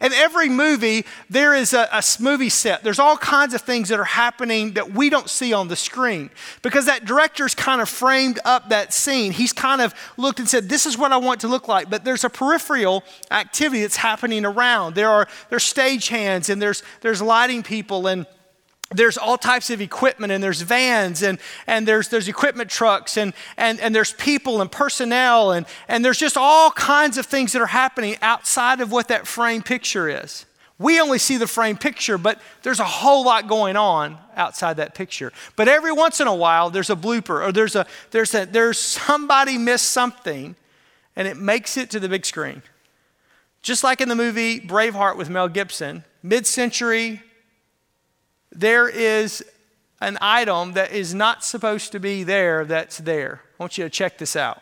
In 0.00 0.12
every 0.12 0.48
movie, 0.48 1.04
there 1.28 1.54
is 1.54 1.72
a, 1.72 1.88
a, 1.92 2.02
movie 2.20 2.48
set. 2.48 2.84
There's 2.84 2.98
all 2.98 3.16
kinds 3.16 3.54
of 3.54 3.62
things 3.62 3.88
that 3.88 3.98
are 3.98 4.04
happening 4.04 4.72
that 4.74 4.92
we 4.92 5.10
don't 5.10 5.28
see 5.28 5.52
on 5.52 5.68
the 5.68 5.76
screen 5.76 6.30
because 6.62 6.86
that 6.86 7.04
director's 7.04 7.54
kind 7.54 7.80
of 7.80 7.88
framed 7.88 8.38
up 8.44 8.68
that 8.68 8.92
scene. 8.92 9.32
He's 9.32 9.52
kind 9.52 9.80
of 9.80 9.94
looked 10.16 10.38
and 10.38 10.48
said, 10.48 10.68
This 10.68 10.86
is 10.86 10.96
what 10.96 11.12
I 11.12 11.16
want 11.16 11.40
to 11.40 11.48
look 11.48 11.68
like. 11.68 11.90
But 11.90 12.04
there's 12.04 12.24
a 12.24 12.30
peripheral 12.30 13.04
activity 13.30 13.82
that's 13.82 13.96
happening 13.96 14.44
around. 14.44 14.94
There 14.94 15.10
are 15.10 15.28
there's 15.50 15.64
stage 15.64 16.08
hands 16.08 16.48
and 16.48 16.62
there's, 16.62 16.82
there's 17.00 17.20
lighting 17.20 17.62
people 17.62 18.06
and 18.06 18.26
there's 18.90 19.18
all 19.18 19.36
types 19.36 19.68
of 19.70 19.80
equipment 19.80 20.32
and 20.32 20.42
there's 20.42 20.62
vans 20.62 21.22
and, 21.22 21.38
and 21.66 21.86
there's, 21.86 22.08
there's 22.08 22.28
equipment 22.28 22.70
trucks 22.70 23.16
and, 23.16 23.34
and, 23.56 23.78
and 23.80 23.94
there's 23.94 24.14
people 24.14 24.60
and 24.62 24.72
personnel 24.72 25.52
and, 25.52 25.66
and 25.88 26.04
there's 26.04 26.18
just 26.18 26.36
all 26.36 26.70
kinds 26.70 27.18
of 27.18 27.26
things 27.26 27.52
that 27.52 27.60
are 27.60 27.66
happening 27.66 28.16
outside 28.22 28.80
of 28.80 28.90
what 28.90 29.08
that 29.08 29.26
frame 29.26 29.62
picture 29.62 30.08
is. 30.08 30.46
We 30.78 31.00
only 31.00 31.18
see 31.18 31.36
the 31.36 31.48
frame 31.48 31.76
picture, 31.76 32.16
but 32.18 32.40
there's 32.62 32.80
a 32.80 32.84
whole 32.84 33.24
lot 33.24 33.48
going 33.48 33.76
on 33.76 34.16
outside 34.36 34.76
that 34.76 34.94
picture. 34.94 35.32
But 35.56 35.68
every 35.68 35.92
once 35.92 36.20
in 36.20 36.28
a 36.28 36.34
while, 36.34 36.70
there's 36.70 36.88
a 36.88 36.96
blooper 36.96 37.46
or 37.46 37.52
there's, 37.52 37.74
a, 37.74 37.84
there's, 38.12 38.32
a, 38.34 38.46
there's 38.46 38.78
somebody 38.78 39.58
missed 39.58 39.90
something 39.90 40.54
and 41.16 41.28
it 41.28 41.36
makes 41.36 41.76
it 41.76 41.90
to 41.90 42.00
the 42.00 42.08
big 42.08 42.24
screen. 42.24 42.62
Just 43.60 43.82
like 43.82 44.00
in 44.00 44.08
the 44.08 44.14
movie 44.14 44.60
Braveheart 44.60 45.16
with 45.16 45.28
Mel 45.28 45.48
Gibson, 45.48 46.04
mid 46.22 46.46
century 46.46 47.22
there 48.58 48.88
is 48.88 49.44
an 50.00 50.18
item 50.20 50.72
that 50.72 50.90
is 50.90 51.14
not 51.14 51.44
supposed 51.44 51.92
to 51.92 52.00
be 52.00 52.24
there 52.24 52.64
that's 52.64 52.98
there. 52.98 53.42
I 53.58 53.62
want 53.62 53.78
you 53.78 53.84
to 53.84 53.90
check 53.90 54.18
this 54.18 54.34
out. 54.34 54.60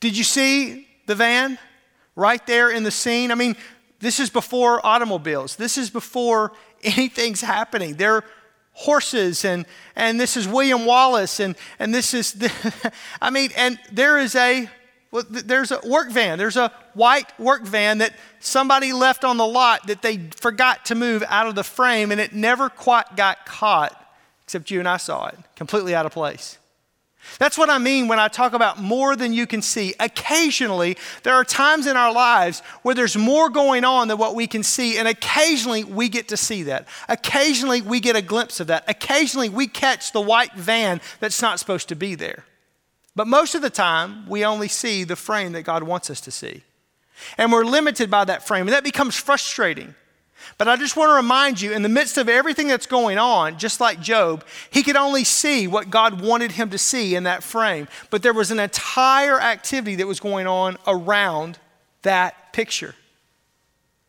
Did 0.00 0.18
you 0.18 0.24
see 0.24 0.88
the 1.06 1.14
van 1.14 1.60
right 2.16 2.44
there 2.48 2.70
in 2.70 2.82
the 2.82 2.90
scene? 2.90 3.30
I 3.30 3.36
mean, 3.36 3.54
this 4.00 4.18
is 4.18 4.30
before 4.30 4.84
automobiles. 4.84 5.54
This 5.54 5.78
is 5.78 5.90
before 5.90 6.50
anything's 6.82 7.40
happening. 7.40 7.94
They're 7.94 8.24
horses 8.72 9.44
and 9.44 9.66
and 9.96 10.18
this 10.18 10.36
is 10.36 10.48
william 10.48 10.86
wallace 10.86 11.40
and 11.40 11.56
and 11.78 11.94
this 11.94 12.14
is 12.14 12.32
the, 12.32 12.92
i 13.20 13.30
mean 13.30 13.50
and 13.56 13.78
there 13.90 14.18
is 14.18 14.34
a 14.34 14.68
well, 15.10 15.24
there's 15.28 15.70
a 15.70 15.80
work 15.86 16.10
van 16.10 16.38
there's 16.38 16.56
a 16.56 16.72
white 16.94 17.38
work 17.38 17.62
van 17.62 17.98
that 17.98 18.14
somebody 18.40 18.92
left 18.92 19.24
on 19.24 19.36
the 19.36 19.46
lot 19.46 19.86
that 19.86 20.00
they 20.00 20.18
forgot 20.36 20.86
to 20.86 20.94
move 20.94 21.22
out 21.28 21.46
of 21.46 21.54
the 21.54 21.64
frame 21.64 22.10
and 22.10 22.20
it 22.20 22.32
never 22.32 22.70
quite 22.70 23.14
got 23.14 23.44
caught 23.44 23.94
except 24.44 24.70
you 24.70 24.78
and 24.78 24.88
i 24.88 24.96
saw 24.96 25.26
it 25.26 25.38
completely 25.54 25.94
out 25.94 26.06
of 26.06 26.12
place 26.12 26.58
that's 27.38 27.56
what 27.56 27.70
I 27.70 27.78
mean 27.78 28.08
when 28.08 28.18
I 28.18 28.28
talk 28.28 28.52
about 28.52 28.80
more 28.80 29.16
than 29.16 29.32
you 29.32 29.46
can 29.46 29.62
see. 29.62 29.94
Occasionally, 29.98 30.96
there 31.22 31.34
are 31.34 31.44
times 31.44 31.86
in 31.86 31.96
our 31.96 32.12
lives 32.12 32.60
where 32.82 32.94
there's 32.94 33.16
more 33.16 33.48
going 33.48 33.84
on 33.84 34.08
than 34.08 34.18
what 34.18 34.34
we 34.34 34.46
can 34.46 34.62
see, 34.62 34.98
and 34.98 35.08
occasionally 35.08 35.84
we 35.84 36.08
get 36.08 36.28
to 36.28 36.36
see 36.36 36.64
that. 36.64 36.86
Occasionally 37.08 37.80
we 37.80 38.00
get 38.00 38.16
a 38.16 38.22
glimpse 38.22 38.60
of 38.60 38.66
that. 38.68 38.84
Occasionally 38.88 39.48
we 39.48 39.66
catch 39.66 40.12
the 40.12 40.20
white 40.20 40.54
van 40.54 41.00
that's 41.20 41.40
not 41.42 41.58
supposed 41.58 41.88
to 41.88 41.94
be 41.94 42.14
there. 42.14 42.44
But 43.14 43.26
most 43.26 43.54
of 43.54 43.62
the 43.62 43.70
time, 43.70 44.26
we 44.28 44.44
only 44.44 44.68
see 44.68 45.04
the 45.04 45.16
frame 45.16 45.52
that 45.52 45.62
God 45.62 45.82
wants 45.82 46.08
us 46.10 46.20
to 46.22 46.30
see. 46.30 46.62
And 47.36 47.52
we're 47.52 47.64
limited 47.64 48.10
by 48.10 48.24
that 48.24 48.46
frame, 48.46 48.66
and 48.66 48.72
that 48.72 48.84
becomes 48.84 49.16
frustrating. 49.16 49.94
But 50.58 50.68
I 50.68 50.76
just 50.76 50.96
want 50.96 51.10
to 51.10 51.14
remind 51.14 51.60
you, 51.60 51.72
in 51.72 51.82
the 51.82 51.88
midst 51.88 52.18
of 52.18 52.28
everything 52.28 52.68
that's 52.68 52.86
going 52.86 53.18
on, 53.18 53.58
just 53.58 53.80
like 53.80 54.00
Job, 54.00 54.44
he 54.70 54.82
could 54.82 54.96
only 54.96 55.24
see 55.24 55.66
what 55.66 55.90
God 55.90 56.20
wanted 56.20 56.52
him 56.52 56.70
to 56.70 56.78
see 56.78 57.14
in 57.14 57.24
that 57.24 57.42
frame. 57.42 57.88
But 58.10 58.22
there 58.22 58.32
was 58.32 58.50
an 58.50 58.58
entire 58.58 59.40
activity 59.40 59.96
that 59.96 60.06
was 60.06 60.20
going 60.20 60.46
on 60.46 60.76
around 60.86 61.58
that 62.02 62.52
picture. 62.52 62.94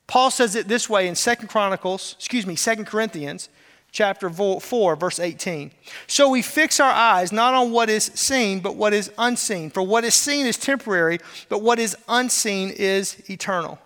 Paul 0.08 0.32
says 0.32 0.56
it 0.56 0.68
this 0.68 0.90
way 0.90 1.08
in 1.08 1.16
Second 1.16 1.48
Chronicles, 1.48 2.16
excuse 2.18 2.46
me, 2.46 2.56
Second 2.56 2.86
Corinthians 2.86 3.50
chapter 3.94 4.30
4, 4.30 4.96
verse 4.96 5.20
18. 5.20 5.72
So 6.08 6.28
we 6.30 6.42
fix 6.42 6.80
our 6.80 6.92
eyes 6.92 7.32
not 7.32 7.54
on 7.54 7.72
what 7.72 7.90
is 7.90 8.06
seen, 8.06 8.60
but 8.60 8.76
what 8.76 8.92
is 8.92 9.12
unseen. 9.18 9.70
For 9.70 9.84
what 9.84 10.04
is 10.04 10.16
seen 10.16 10.48
is 10.48 10.58
temporary, 10.58 11.20
but 11.48 11.62
what 11.62 11.80
is 11.80 11.96
unseen 12.10 12.72
is 12.72 13.24
eternal. 13.30 13.80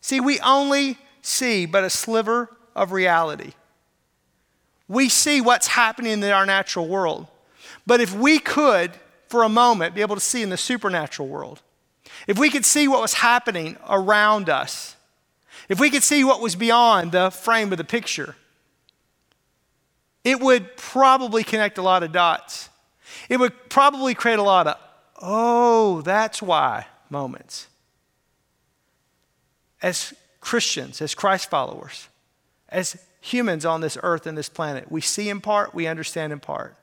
See, 0.00 0.20
we 0.20 0.40
only 0.40 0.98
see 1.22 1.64
but 1.64 1.84
a 1.84 1.90
sliver 1.90 2.54
of 2.74 2.92
reality. 2.92 3.52
We 4.88 5.08
see 5.08 5.40
what's 5.40 5.68
happening 5.68 6.12
in 6.12 6.24
our 6.24 6.44
natural 6.44 6.86
world. 6.86 7.28
But 7.86 8.00
if 8.00 8.14
we 8.14 8.38
could, 8.38 8.92
for 9.28 9.42
a 9.42 9.48
moment, 9.48 9.94
be 9.94 10.02
able 10.02 10.16
to 10.16 10.20
see 10.20 10.42
in 10.42 10.50
the 10.50 10.56
supernatural 10.56 11.28
world, 11.28 11.62
if 12.26 12.38
we 12.38 12.50
could 12.50 12.64
see 12.64 12.88
what 12.88 13.00
was 13.00 13.14
happening 13.14 13.76
around 13.88 14.50
us, 14.50 14.96
if 15.68 15.80
we 15.80 15.90
could 15.90 16.02
see 16.02 16.24
what 16.24 16.40
was 16.40 16.54
beyond 16.54 17.12
the 17.12 17.30
frame 17.30 17.72
of 17.72 17.78
the 17.78 17.84
picture, 17.84 18.36
it 20.24 20.40
would 20.40 20.76
probably 20.76 21.42
connect 21.42 21.78
a 21.78 21.82
lot 21.82 22.02
of 22.02 22.12
dots. 22.12 22.68
It 23.28 23.38
would 23.38 23.68
probably 23.68 24.14
create 24.14 24.38
a 24.38 24.42
lot 24.42 24.66
of, 24.66 24.76
oh, 25.20 26.02
that's 26.02 26.42
why 26.42 26.86
moments. 27.10 27.68
As 29.80 30.14
Christians, 30.42 31.00
as 31.00 31.14
Christ 31.14 31.48
followers, 31.48 32.08
as 32.68 33.02
humans 33.20 33.64
on 33.64 33.80
this 33.80 33.96
earth 34.02 34.26
and 34.26 34.36
this 34.36 34.48
planet, 34.48 34.90
we 34.90 35.00
see 35.00 35.30
in 35.30 35.40
part, 35.40 35.74
we 35.74 35.86
understand 35.86 36.32
in 36.32 36.40
part. 36.40 36.76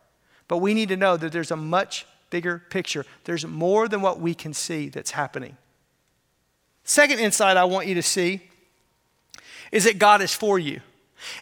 But 0.48 0.58
we 0.58 0.74
need 0.74 0.90
to 0.90 0.98
know 0.98 1.18
that 1.18 1.32
there's 1.32 1.52
a 1.52 1.58
much 1.58 2.08
bigger 2.30 2.64
picture. 2.70 3.06
There's 3.26 3.46
more 3.46 3.88
than 3.88 4.02
what 4.02 4.20
we 4.20 4.34
can 4.34 4.54
see 4.54 4.90
that's 4.90 5.12
happening. 5.12 5.58
Second 6.86 7.20
insight 7.20 7.58
I 7.58 7.66
want 7.66 7.86
you 7.86 7.96
to 7.96 8.02
see 8.02 8.42
is 9.72 9.84
that 9.84 10.00
God 10.00 10.22
is 10.22 10.34
for 10.34 10.58
you. 10.58 10.80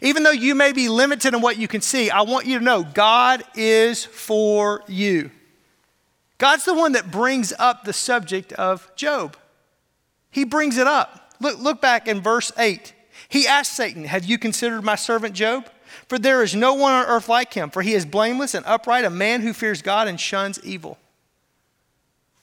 Even 0.02 0.24
though 0.24 0.32
you 0.32 0.56
may 0.56 0.74
be 0.74 0.90
limited 0.90 1.36
in 1.36 1.42
what 1.42 1.58
you 1.58 1.68
can 1.68 1.82
see, 1.82 2.10
I 2.10 2.22
want 2.22 2.48
you 2.48 2.58
to 2.58 2.66
know 2.66 2.84
God 2.84 3.44
is 3.56 4.04
for 4.04 4.82
you. 4.88 5.30
God's 6.40 6.66
the 6.66 6.74
one 6.74 6.94
that 6.94 7.12
brings 7.12 7.54
up 7.60 7.84
the 7.84 7.94
subject 7.94 8.54
of 8.54 8.92
Job. 8.96 9.38
He 10.32 10.44
brings 10.44 10.78
it 10.78 10.88
up. 10.88 11.27
Look, 11.40 11.60
look 11.60 11.82
back 11.82 12.08
in 12.08 12.22
verse 12.22 12.52
8. 12.58 12.94
He 13.30 13.48
asked 13.48 13.76
Satan, 13.76 14.06
Have 14.06 14.26
you 14.26 14.38
considered 14.38 14.84
my 14.84 14.96
servant 14.96 15.36
Job? 15.36 15.70
For 16.08 16.18
there 16.18 16.44
is 16.44 16.56
no 16.56 16.74
one 16.74 16.94
on 16.94 17.06
earth 17.06 17.30
like 17.30 17.54
him, 17.54 17.70
for 17.70 17.82
he 17.82 17.94
is 17.94 18.06
blameless 18.06 18.54
and 18.54 18.66
upright, 18.66 19.06
a 19.06 19.10
man 19.10 19.42
who 19.42 19.54
fears 19.54 19.82
God 19.82 20.08
and 20.08 20.20
shuns 20.20 20.60
evil. 20.64 20.98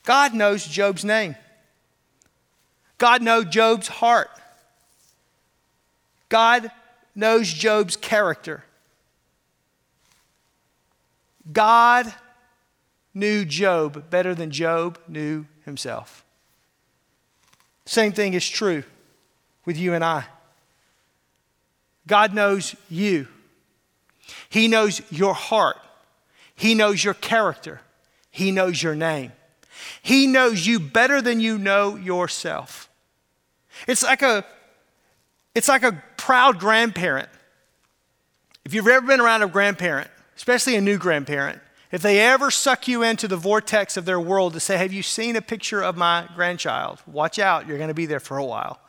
God 0.05 0.35
knows 0.35 0.67
Job's 0.67 1.05
name. 1.05 1.37
God 2.99 3.23
knows 3.23 3.47
Job's 3.47 3.89
heart. 3.89 4.31
God 6.29 6.71
knows 7.15 7.53
Job's 7.53 7.97
character. 7.97 8.65
God 11.53 12.13
knew 13.13 13.45
Job 13.45 14.11
better 14.11 14.35
than 14.35 14.51
Job 14.51 14.99
knew 15.07 15.47
himself. 15.65 16.24
Same 17.87 18.13
thing 18.13 18.35
is 18.35 18.49
true 18.49 18.85
with 19.65 19.77
you 19.77 19.95
and 19.95 20.05
I. 20.05 20.25
God 22.07 22.35
knows 22.35 22.75
you. 22.89 23.29
He 24.49 24.69
knows 24.69 25.01
your 25.11 25.35
heart. 25.35 25.77
He 26.55 26.75
knows 26.75 27.03
your 27.03 27.15
character. 27.15 27.81
He 28.31 28.51
knows 28.51 28.83
your 28.83 28.95
name. 28.95 29.33
He 30.03 30.27
knows 30.27 30.67
you 30.67 30.81
better 30.81 31.21
than 31.21 31.41
you 31.41 31.59
know 31.59 31.97
yourself. 31.97 32.89
It's 33.87 34.03
like 34.03 34.23
a 34.23 34.45
it's 35.55 35.69
like 35.69 35.83
a 35.83 36.03
proud 36.17 36.59
grandparent. 36.59 37.29
If 38.65 38.75
you've 38.75 38.89
ever 38.89 39.07
been 39.07 39.21
around 39.21 39.43
a 39.43 39.49
grandparent, 39.49 40.11
especially 40.37 40.75
a 40.77 40.81
new 40.81 40.99
grandparent, 40.99 41.61
if 41.95 42.03
they 42.03 42.19
ever 42.19 42.51
suck 42.51 42.89
you 42.89 43.05
into 43.05 43.29
the 43.29 43.37
vortex 43.37 43.97
of 43.97 44.05
their 44.05 44.19
world 44.19 44.53
to 44.55 44.59
say, 44.59 44.77
Have 44.77 44.93
you 44.93 45.01
seen 45.01 45.37
a 45.37 45.41
picture 45.41 45.81
of 45.81 45.97
my 45.97 46.29
grandchild? 46.35 47.01
Watch 47.07 47.39
out, 47.39 47.69
you're 47.69 47.77
going 47.79 47.87
to 47.87 47.95
be 47.95 48.07
there 48.07 48.19
for 48.19 48.37
a 48.37 48.45
while. 48.45 48.81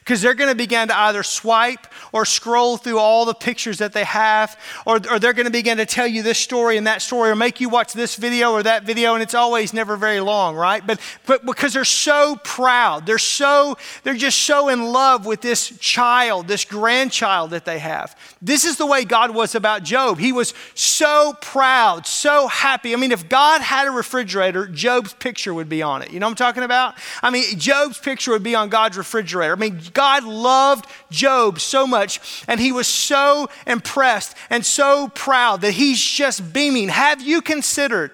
Because 0.00 0.22
they're 0.22 0.34
going 0.34 0.50
to 0.50 0.56
begin 0.56 0.88
to 0.88 0.98
either 0.98 1.22
swipe 1.22 1.86
or 2.12 2.24
scroll 2.24 2.76
through 2.76 2.98
all 2.98 3.24
the 3.24 3.34
pictures 3.34 3.78
that 3.78 3.92
they 3.92 4.04
have, 4.04 4.58
or, 4.84 4.96
or 5.10 5.18
they're 5.18 5.32
going 5.32 5.46
to 5.46 5.52
begin 5.52 5.78
to 5.78 5.86
tell 5.86 6.06
you 6.06 6.22
this 6.22 6.38
story 6.38 6.76
and 6.76 6.86
that 6.86 7.02
story, 7.02 7.30
or 7.30 7.36
make 7.36 7.60
you 7.60 7.68
watch 7.68 7.92
this 7.92 8.16
video 8.16 8.52
or 8.52 8.62
that 8.62 8.84
video, 8.84 9.14
and 9.14 9.22
it's 9.22 9.34
always 9.34 9.72
never 9.72 9.96
very 9.96 10.20
long, 10.20 10.56
right? 10.56 10.86
But, 10.86 11.00
but 11.26 11.44
because 11.44 11.72
they're 11.72 11.84
so 11.84 12.38
proud, 12.44 13.06
they're 13.06 13.18
so, 13.18 13.76
they're 14.02 14.14
just 14.14 14.38
so 14.38 14.68
in 14.68 14.82
love 14.84 15.26
with 15.26 15.40
this 15.40 15.76
child, 15.78 16.48
this 16.48 16.64
grandchild 16.64 17.50
that 17.50 17.64
they 17.64 17.78
have. 17.78 18.16
This 18.40 18.64
is 18.64 18.76
the 18.76 18.86
way 18.86 19.04
God 19.04 19.34
was 19.34 19.54
about 19.54 19.82
Job. 19.82 20.18
He 20.18 20.32
was 20.32 20.54
so 20.74 21.34
proud, 21.40 22.06
so 22.06 22.48
happy. 22.48 22.92
I 22.92 22.96
mean, 22.96 23.12
if 23.12 23.28
God 23.28 23.60
had 23.60 23.86
a 23.88 23.90
refrigerator, 23.90 24.66
Job's 24.66 25.12
picture 25.14 25.54
would 25.54 25.68
be 25.68 25.82
on 25.82 26.02
it. 26.02 26.10
You 26.10 26.20
know 26.20 26.26
what 26.26 26.32
I'm 26.32 26.36
talking 26.36 26.62
about? 26.62 26.94
I 27.22 27.30
mean, 27.30 27.58
Job's 27.58 27.98
picture 27.98 28.30
would 28.32 28.42
be 28.42 28.54
on 28.54 28.68
God's 28.68 28.96
refrigerator. 28.96 29.52
I 29.52 29.56
mean, 29.56 29.75
God 29.92 30.24
loved 30.24 30.86
Job 31.10 31.60
so 31.60 31.86
much, 31.86 32.44
and 32.48 32.60
he 32.60 32.72
was 32.72 32.86
so 32.86 33.48
impressed 33.66 34.36
and 34.50 34.64
so 34.64 35.08
proud 35.08 35.60
that 35.60 35.72
he's 35.72 36.02
just 36.02 36.52
beaming. 36.52 36.88
Have 36.88 37.20
you 37.20 37.42
considered? 37.42 38.12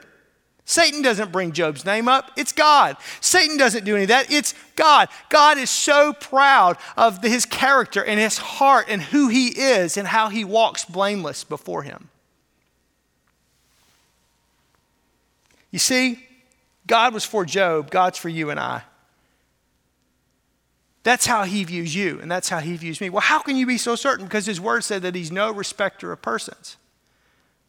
Satan 0.64 1.02
doesn't 1.02 1.33
bring 1.33 1.52
Job's 1.52 1.85
name 1.85 2.09
up, 2.09 2.31
it's 2.37 2.52
God. 2.52 2.97
Satan 3.21 3.57
doesn't 3.57 3.85
do 3.85 3.95
any 3.95 4.04
of 4.04 4.09
that, 4.09 4.31
it's 4.31 4.54
God. 4.76 5.09
God 5.28 5.59
is 5.59 5.71
so 5.71 6.12
proud 6.12 6.78
of 6.97 7.23
his 7.23 7.45
character 7.45 8.02
and 8.02 8.19
his 8.19 8.38
heart 8.38 8.87
and 8.88 9.02
who 9.02 9.28
he 9.28 9.49
is 9.49 9.97
and 9.97 10.07
how 10.09 10.28
he 10.28 10.45
walks 10.45 10.85
blameless 10.85 11.45
before 11.45 11.83
him. 11.83 12.09
You 15.71 15.78
see, 15.78 16.26
God 16.87 17.12
was 17.12 17.25
for 17.25 17.45
Job, 17.45 17.90
God's 17.90 18.19
for 18.19 18.28
you 18.28 18.50
and 18.50 18.61
I. 18.61 18.83
That's 21.02 21.26
how 21.26 21.44
he 21.44 21.64
views 21.64 21.94
you, 21.94 22.21
and 22.21 22.30
that's 22.30 22.49
how 22.49 22.61
he 22.61 22.76
views 22.76 23.00
me. 23.00 23.11
Well, 23.11 23.23
how 23.23 23.40
can 23.40 23.56
you 23.56 23.66
be 23.66 23.78
so 23.78 23.97
certain? 23.97 24.25
Because 24.25 24.47
his 24.47 24.61
word 24.61 24.85
said 24.85 25.02
that 25.02 25.14
he's 25.14 25.32
no 25.32 25.52
respecter 25.52 26.12
of 26.12 26.23
persons. 26.23 26.76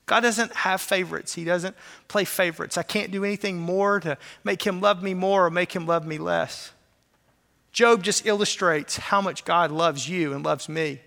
God 0.05 0.19
doesn't 0.19 0.53
have 0.53 0.81
favorites. 0.81 1.33
He 1.33 1.43
doesn't 1.43 1.75
play 2.07 2.25
favorites. 2.25 2.77
I 2.77 2.83
can't 2.83 3.11
do 3.11 3.23
anything 3.23 3.57
more 3.57 3.99
to 4.01 4.17
make 4.43 4.61
him 4.61 4.81
love 4.81 5.01
me 5.01 5.13
more 5.13 5.45
or 5.45 5.49
make 5.49 5.71
him 5.73 5.87
love 5.87 6.05
me 6.05 6.17
less. 6.17 6.71
Job 7.71 8.03
just 8.03 8.25
illustrates 8.25 8.97
how 8.97 9.21
much 9.21 9.45
God 9.45 9.71
loves 9.71 10.07
you 10.07 10.33
and 10.33 10.45
loves 10.45 10.69
me. 10.69 10.99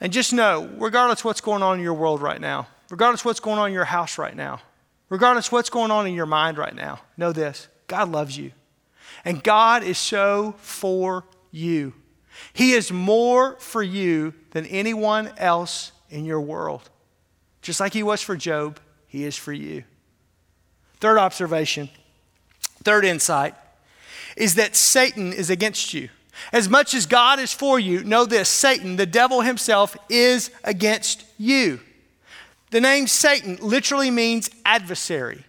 And 0.00 0.12
just 0.12 0.32
know, 0.32 0.68
regardless 0.78 1.24
what's 1.24 1.40
going 1.40 1.62
on 1.62 1.78
in 1.78 1.82
your 1.82 1.94
world 1.94 2.22
right 2.22 2.40
now, 2.40 2.66
regardless 2.90 3.24
what's 3.24 3.40
going 3.40 3.58
on 3.58 3.68
in 3.68 3.74
your 3.74 3.84
house 3.84 4.18
right 4.18 4.34
now, 4.34 4.60
regardless 5.10 5.52
what's 5.52 5.70
going 5.70 5.90
on 5.90 6.06
in 6.06 6.14
your 6.14 6.26
mind 6.26 6.58
right 6.58 6.74
now, 6.74 7.00
know 7.16 7.32
this 7.32 7.68
God 7.86 8.10
loves 8.10 8.36
you. 8.36 8.52
And 9.24 9.42
God 9.42 9.82
is 9.82 9.98
so 9.98 10.54
for 10.58 11.24
you. 11.50 11.94
He 12.52 12.72
is 12.72 12.92
more 12.92 13.56
for 13.58 13.82
you 13.82 14.34
than 14.50 14.66
anyone 14.66 15.30
else 15.38 15.92
in 16.10 16.24
your 16.24 16.40
world. 16.40 16.88
Just 17.62 17.80
like 17.80 17.92
He 17.92 18.02
was 18.02 18.22
for 18.22 18.36
Job, 18.36 18.80
He 19.06 19.24
is 19.24 19.36
for 19.36 19.52
you. 19.52 19.84
Third 21.00 21.18
observation, 21.18 21.90
third 22.82 23.04
insight, 23.04 23.54
is 24.36 24.54
that 24.54 24.76
Satan 24.76 25.32
is 25.32 25.50
against 25.50 25.94
you. 25.94 26.08
As 26.52 26.68
much 26.68 26.94
as 26.94 27.06
God 27.06 27.40
is 27.40 27.52
for 27.52 27.78
you, 27.80 28.04
know 28.04 28.24
this 28.24 28.48
Satan, 28.48 28.96
the 28.96 29.06
devil 29.06 29.40
himself, 29.40 29.96
is 30.08 30.50
against 30.64 31.24
you. 31.36 31.80
The 32.70 32.80
name 32.80 33.06
Satan 33.06 33.58
literally 33.60 34.10
means 34.10 34.50
adversary. 34.64 35.44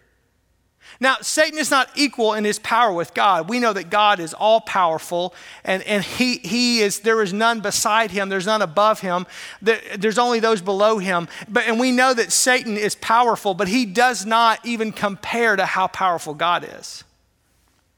Now, 1.01 1.18
Satan 1.22 1.58
is 1.58 1.72
not 1.72 1.89
equal 1.96 2.34
in 2.34 2.44
his 2.44 2.60
power 2.60 2.91
with 2.91 3.13
God. 3.13 3.48
We 3.48 3.60
know 3.60 3.72
that 3.72 3.89
God 3.89 4.20
is 4.20 4.34
all 4.34 4.60
powerful 4.60 5.34
and, 5.63 5.82
and 5.84 6.03
he, 6.03 6.39
he 6.39 6.82
is, 6.82 7.00
there 7.00 7.22
is 7.22 7.32
none 7.32 7.62
beside 7.62 8.12
him, 8.12 8.27
there's 8.27 8.46
none 8.46 8.62
above 8.62 9.00
him, 9.00 9.25
there's 9.62 10.18
only 10.18 10.41
those 10.41 10.62
below 10.62 10.98
him. 10.98 11.29
But, 11.48 11.68
and 11.68 11.79
we 11.79 11.94
know 11.94 12.13
that 12.13 12.34
Satan 12.34 12.75
is 12.75 12.96
powerful, 12.96 13.53
but 13.53 13.70
he 13.70 13.86
does 13.86 14.25
not 14.25 14.65
even 14.65 14.91
compare 14.91 15.56
to 15.56 15.65
how 15.65 15.88
powerful 15.88 16.34
God 16.34 16.68
is. 16.77 17.06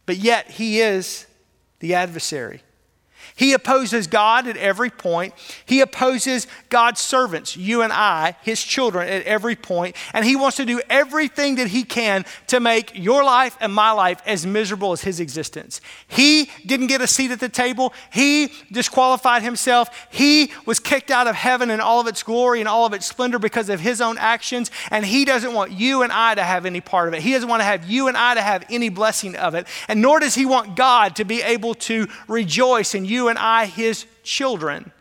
But 0.05 0.17
yet, 0.17 0.51
he 0.51 0.81
is 0.81 1.25
the 1.79 1.95
adversary. 1.95 2.61
He 3.35 3.53
opposes 3.53 4.07
God 4.07 4.47
at 4.47 4.57
every 4.57 4.89
point. 4.89 5.33
He 5.65 5.81
opposes 5.81 6.47
God's 6.69 7.01
servants, 7.01 7.57
you 7.57 7.81
and 7.81 7.91
I, 7.91 8.35
his 8.41 8.61
children, 8.61 9.07
at 9.07 9.23
every 9.23 9.55
point. 9.55 9.95
And 10.13 10.25
he 10.25 10.35
wants 10.35 10.57
to 10.57 10.65
do 10.65 10.81
everything 10.89 11.55
that 11.55 11.67
he 11.67 11.83
can 11.83 12.25
to 12.47 12.59
make 12.59 12.91
your 12.95 13.23
life 13.23 13.57
and 13.59 13.73
my 13.73 13.91
life 13.91 14.21
as 14.25 14.45
miserable 14.45 14.91
as 14.91 15.01
his 15.01 15.19
existence. 15.19 15.81
He 16.07 16.49
didn't 16.65 16.87
get 16.87 17.01
a 17.01 17.07
seat 17.07 17.31
at 17.31 17.39
the 17.39 17.49
table. 17.49 17.93
He 18.11 18.51
disqualified 18.71 19.43
himself. 19.43 20.07
He 20.11 20.51
was 20.65 20.79
kicked 20.79 21.11
out 21.11 21.27
of 21.27 21.35
heaven 21.35 21.69
in 21.69 21.79
all 21.79 21.99
of 21.99 22.07
its 22.07 22.23
glory 22.23 22.59
and 22.59 22.69
all 22.69 22.85
of 22.85 22.93
its 22.93 23.05
splendor 23.05 23.39
because 23.39 23.69
of 23.69 23.79
his 23.79 24.01
own 24.01 24.17
actions. 24.17 24.71
And 24.89 25.05
he 25.05 25.25
doesn't 25.25 25.53
want 25.53 25.71
you 25.71 26.03
and 26.03 26.11
I 26.11 26.35
to 26.35 26.43
have 26.43 26.65
any 26.65 26.81
part 26.81 27.07
of 27.07 27.13
it. 27.13 27.21
He 27.21 27.33
doesn't 27.33 27.49
want 27.49 27.61
to 27.61 27.65
have 27.65 27.89
you 27.89 28.07
and 28.07 28.17
I 28.17 28.35
to 28.35 28.41
have 28.41 28.65
any 28.69 28.89
blessing 28.89 29.35
of 29.35 29.55
it. 29.55 29.67
And 29.87 30.01
nor 30.01 30.19
does 30.19 30.35
he 30.35 30.45
want 30.45 30.75
God 30.75 31.15
to 31.17 31.25
be 31.25 31.41
able 31.41 31.75
to 31.75 32.07
rejoice 32.27 32.95
in 32.95 33.05
you 33.05 33.20
you 33.21 33.27
and 33.27 33.37
I, 33.37 33.65
his 33.65 34.07
children, 34.23 34.91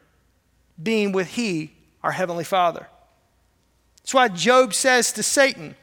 being 0.81 1.11
with 1.13 1.29
he, 1.29 1.73
our 2.03 2.13
heavenly 2.13 2.45
Father. 2.45 2.87
That's 4.03 4.13
why 4.13 4.29
Job 4.29 4.75
says 4.75 5.11
to 5.13 5.23
Satan, 5.23 5.75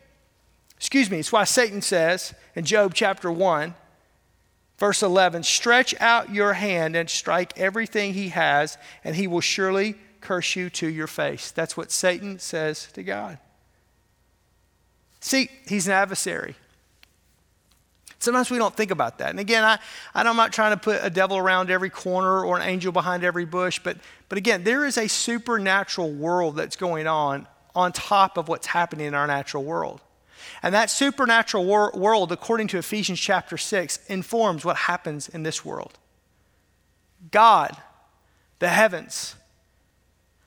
excuse 0.76 1.10
me, 1.10 1.18
it's 1.18 1.32
why 1.32 1.46
Satan 1.46 1.82
says 1.82 2.36
in 2.56 2.64
Job 2.64 2.94
chapter 2.94 3.32
1, 3.32 3.74
verse 4.78 5.02
11, 5.02 5.42
stretch 5.42 6.00
out 6.00 6.32
your 6.32 6.54
hand 6.54 6.96
and 6.96 7.10
strike 7.10 7.58
everything 7.58 8.14
he 8.14 8.30
has, 8.30 8.78
and 9.04 9.16
he 9.16 9.26
will 9.26 9.42
surely 9.42 9.96
curse 10.22 10.56
you 10.56 10.70
to 10.70 10.88
your 10.88 11.08
face. 11.08 11.50
That's 11.50 11.76
what 11.76 11.92
Satan 11.92 12.38
says 12.38 12.88
to 12.94 13.02
God. 13.02 13.40
See, 15.22 15.50
he's 15.68 15.88
an 15.88 15.94
adversary. 15.94 16.56
Sometimes 18.20 18.50
we 18.50 18.58
don't 18.58 18.76
think 18.76 18.92
about 18.92 19.20
that. 19.20 19.30
And 19.30 19.40
again, 19.40 19.64
I, 19.64 19.78
I'm 20.16 20.36
not 20.36 20.52
trying 20.52 20.72
to 20.72 20.78
put 20.78 21.00
a 21.04 21.10
devil 21.10 21.38
around 21.38 21.70
every 21.70 21.90
corner 21.90 22.44
or 22.44 22.58
an 22.58 22.64
angel 22.64 22.92
behind 22.92 23.24
every 23.24 23.46
bush, 23.46 23.80
but, 23.84 23.98
but 24.28 24.38
again, 24.38 24.64
there 24.64 24.86
is 24.86 24.98
a 24.98 25.08
supernatural 25.08 26.12
world 26.12 26.56
that's 26.56 26.76
going 26.76 27.06
on 27.06 27.48
on 27.76 27.92
top 27.92 28.38
of 28.38 28.48
what's 28.48 28.68
happening 28.68 29.06
in 29.06 29.14
our 29.14 29.28
natural 29.28 29.64
world. 29.64 30.02
And 30.64 30.74
that 30.74 30.90
supernatural 30.90 31.66
wor- 31.66 31.92
world, 31.92 32.32
according 32.32 32.68
to 32.70 32.80
Ephesians 32.80 33.20
chapter 33.20 33.58
6, 33.58 34.00
informs 34.08 34.66
what 34.66 34.78
happens 34.78 35.30
in 35.30 35.44
this 35.44 35.64
world. 35.64 35.98
God, 37.32 37.76
the 38.60 38.70
heavens, 38.70 39.36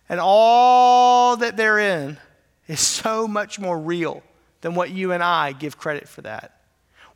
and 0.09 0.19
all 0.21 1.37
that 1.37 1.57
they're 1.57 1.79
in 1.79 2.19
is 2.67 2.81
so 2.81 3.29
much 3.29 3.61
more 3.61 3.79
real 3.79 4.23
than 4.61 4.75
what 4.75 4.91
you 4.91 5.13
and 5.13 5.23
I 5.23 5.53
give 5.53 5.79
credit 5.79 6.09
for 6.09 6.23
that. 6.23 6.60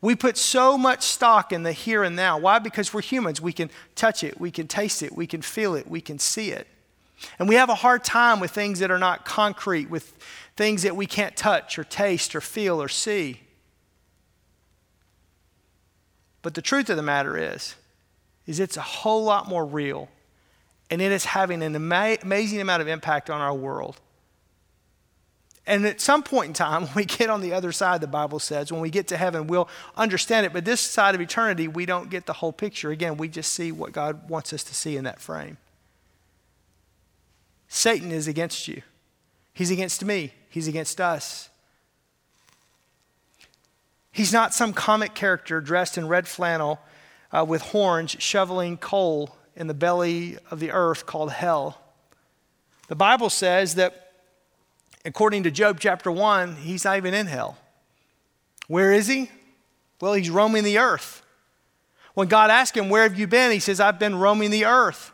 We 0.05 0.15
put 0.15 0.37
so 0.37 0.77
much 0.77 1.01
stock 1.01 1.51
in 1.51 1.63
the 1.63 1.73
here 1.73 2.03
and 2.03 2.15
now. 2.15 2.37
Why? 2.37 2.59
Because 2.59 2.93
we're 2.93 3.01
humans. 3.01 3.41
We 3.41 3.55
can 3.55 3.71
touch 3.95 4.23
it, 4.23 4.39
we 4.39 4.51
can 4.51 4.69
taste 4.69 5.03
it, 5.03 5.17
we 5.17 5.27
can 5.27 5.41
feel 5.41 5.75
it, 5.75 5.89
we 5.89 6.03
can 6.03 6.19
see 6.19 6.51
it. 6.51 6.67
And 7.39 7.49
we 7.49 7.55
have 7.55 7.71
a 7.71 7.75
hard 7.75 8.05
time 8.05 8.39
with 8.39 8.51
things 8.51 8.81
that 8.81 8.91
are 8.91 8.99
not 8.99 9.25
concrete, 9.25 9.89
with 9.89 10.15
things 10.59 10.83
that 10.83 10.95
we 10.95 11.07
can't 11.07 11.35
touch 11.35 11.79
or 11.79 11.85
taste 11.85 12.37
or 12.37 12.43
feel 12.43 12.83
or 12.83 12.89
see. 12.89 13.41
But 16.43 16.53
the 16.53 16.61
truth 16.61 16.91
of 16.91 16.99
the 16.99 17.03
matter 17.03 17.39
is, 17.39 17.75
is 18.47 18.61
it's 18.61 18.77
a 18.77 18.83
whole 18.83 19.25
lot 19.25 19.49
more 19.49 19.65
real 19.65 20.11
and 20.91 21.01
it 21.01 21.13
is 21.13 21.25
having 21.25 21.63
an 21.63 21.75
ama- 21.75 22.19
amazing 22.21 22.61
amount 22.61 22.83
of 22.83 22.89
impact 22.89 23.31
on 23.31 23.41
our 23.41 23.55
world. 23.55 24.03
And 25.67 25.87
at 25.87 26.01
some 26.01 26.23
point 26.23 26.49
in 26.49 26.53
time, 26.55 26.83
when 26.87 26.95
we 26.95 27.05
get 27.05 27.31
on 27.31 27.41
the 27.41 27.53
other 27.53 27.73
side, 27.73 28.01
the 28.01 28.07
Bible 28.07 28.39
says, 28.39 28.73
when 28.73 28.81
we 28.81 28.91
get 28.91 29.09
to 29.09 29.17
heaven, 29.17 29.47
we'll 29.47 29.69
understand 29.97 30.47
it. 30.47 30.53
But 30.53 30.65
this 30.65 30.81
side 30.81 31.15
of 31.15 31.21
eternity, 31.21 31.69
we 31.69 31.87
don't 31.87 32.11
get 32.11 32.27
the 32.27 32.35
whole 32.35 32.53
picture. 32.53 32.91
Again, 32.91 33.17
we 33.17 33.29
just 33.29 33.53
see 33.53 33.73
what 33.73 33.93
God 33.93 34.29
wants 34.29 34.53
us 34.53 34.65
to 34.65 34.75
see 34.75 34.97
in 34.97 35.05
that 35.05 35.21
frame. 35.21 35.57
Satan 37.69 38.13
is 38.13 38.29
against 38.29 38.69
you, 38.69 38.83
he's 39.53 39.71
against 39.71 40.05
me, 40.05 40.33
he's 40.49 40.69
against 40.69 41.01
us. 41.01 41.49
He's 44.13 44.33
not 44.33 44.55
some 44.55 44.73
comic 44.73 45.15
character 45.15 45.61
dressed 45.61 45.99
in 45.99 46.07
red 46.07 46.29
flannel 46.29 46.79
uh, 47.33 47.45
with 47.45 47.63
horns 47.63 48.15
shoveling 48.21 48.77
coal 48.77 49.37
in 49.57 49.67
the 49.67 49.75
belly 49.75 50.39
of 50.53 50.61
the 50.61 50.71
earth 50.71 51.05
called 51.05 51.33
hell. 51.33 51.81
The 52.87 52.95
Bible 52.95 53.29
says 53.29 53.75
that 53.75 54.04
according 55.05 55.45
to 55.45 55.51
Job 55.51 55.79
chapter 55.81 56.11
1, 56.11 56.57
he's 56.57 56.85
not 56.85 56.97
even 56.97 57.15
in 57.15 57.27
hell. 57.27 57.59
Where 58.69 58.93
is 58.93 59.07
he? 59.07 59.31
Well, 60.01 60.15
he's 60.15 60.31
roaming 60.31 60.65
the 60.65 60.79
earth. 60.79 61.23
When 62.15 62.29
God 62.29 62.51
asked 62.51 62.77
him, 62.77 62.89
Where 62.89 63.03
have 63.03 63.19
you 63.19 63.27
been? 63.27 63.51
He 63.51 63.59
says, 63.59 63.81
I've 63.81 63.99
been 63.99 64.17
roaming 64.17 64.51
the 64.51 64.65
earth. 64.65 65.13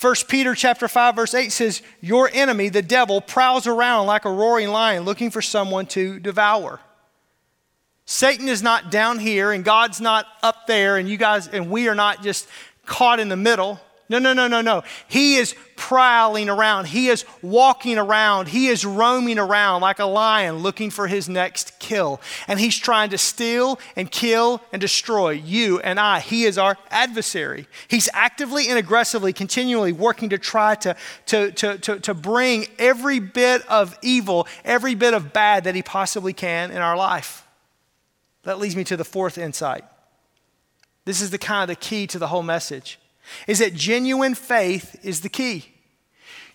1 0.00 0.14
Peter 0.28 0.54
chapter 0.54 0.88
5 0.88 1.16
verse 1.16 1.34
8 1.34 1.52
says, 1.52 1.82
"Your 2.00 2.30
enemy, 2.32 2.68
the 2.68 2.82
devil, 2.82 3.20
prowls 3.20 3.66
around 3.66 4.06
like 4.06 4.24
a 4.24 4.30
roaring 4.30 4.68
lion 4.68 5.04
looking 5.04 5.30
for 5.30 5.42
someone 5.42 5.86
to 5.86 6.18
devour." 6.20 6.80
Satan 8.06 8.48
is 8.48 8.62
not 8.62 8.90
down 8.90 9.18
here 9.18 9.50
and 9.50 9.64
God's 9.64 10.00
not 10.00 10.26
up 10.42 10.66
there 10.66 10.96
and 10.96 11.08
you 11.08 11.16
guys 11.16 11.48
and 11.48 11.70
we 11.70 11.88
are 11.88 11.94
not 11.94 12.22
just 12.22 12.46
caught 12.86 13.18
in 13.18 13.28
the 13.28 13.36
middle. 13.36 13.80
No, 14.08 14.18
no, 14.18 14.34
no, 14.34 14.48
no, 14.48 14.60
no. 14.60 14.82
He 15.08 15.36
is 15.36 15.54
prowling 15.76 16.50
around. 16.50 16.88
He 16.88 17.08
is 17.08 17.24
walking 17.40 17.96
around. 17.96 18.48
He 18.48 18.66
is 18.68 18.84
roaming 18.84 19.38
around 19.38 19.80
like 19.80 19.98
a 19.98 20.04
lion 20.04 20.58
looking 20.58 20.90
for 20.90 21.06
his 21.06 21.26
next 21.26 21.78
kill. 21.78 22.20
And 22.46 22.60
he's 22.60 22.76
trying 22.76 23.10
to 23.10 23.18
steal 23.18 23.78
and 23.96 24.10
kill 24.10 24.60
and 24.72 24.80
destroy 24.80 25.30
you 25.30 25.80
and 25.80 25.98
I. 25.98 26.20
He 26.20 26.44
is 26.44 26.58
our 26.58 26.76
adversary. 26.90 27.66
He's 27.88 28.10
actively 28.12 28.68
and 28.68 28.78
aggressively, 28.78 29.32
continually 29.32 29.92
working 29.92 30.28
to 30.30 30.38
try 30.38 30.74
to, 30.76 30.96
to, 31.26 31.50
to, 31.52 31.78
to, 31.78 32.00
to 32.00 32.14
bring 32.14 32.66
every 32.78 33.20
bit 33.20 33.66
of 33.68 33.98
evil, 34.02 34.46
every 34.66 34.94
bit 34.94 35.14
of 35.14 35.32
bad 35.32 35.64
that 35.64 35.74
he 35.74 35.82
possibly 35.82 36.34
can 36.34 36.70
in 36.70 36.78
our 36.78 36.96
life. 36.96 37.46
That 38.42 38.58
leads 38.58 38.76
me 38.76 38.84
to 38.84 38.98
the 38.98 39.04
fourth 39.04 39.38
insight. 39.38 39.84
This 41.06 41.22
is 41.22 41.30
the 41.30 41.38
kind 41.38 41.62
of 41.62 41.68
the 41.68 41.80
key 41.80 42.06
to 42.08 42.18
the 42.18 42.28
whole 42.28 42.42
message 42.42 42.98
is 43.46 43.58
that 43.58 43.74
genuine 43.74 44.34
faith 44.34 44.96
is 45.02 45.20
the 45.20 45.28
key. 45.28 45.66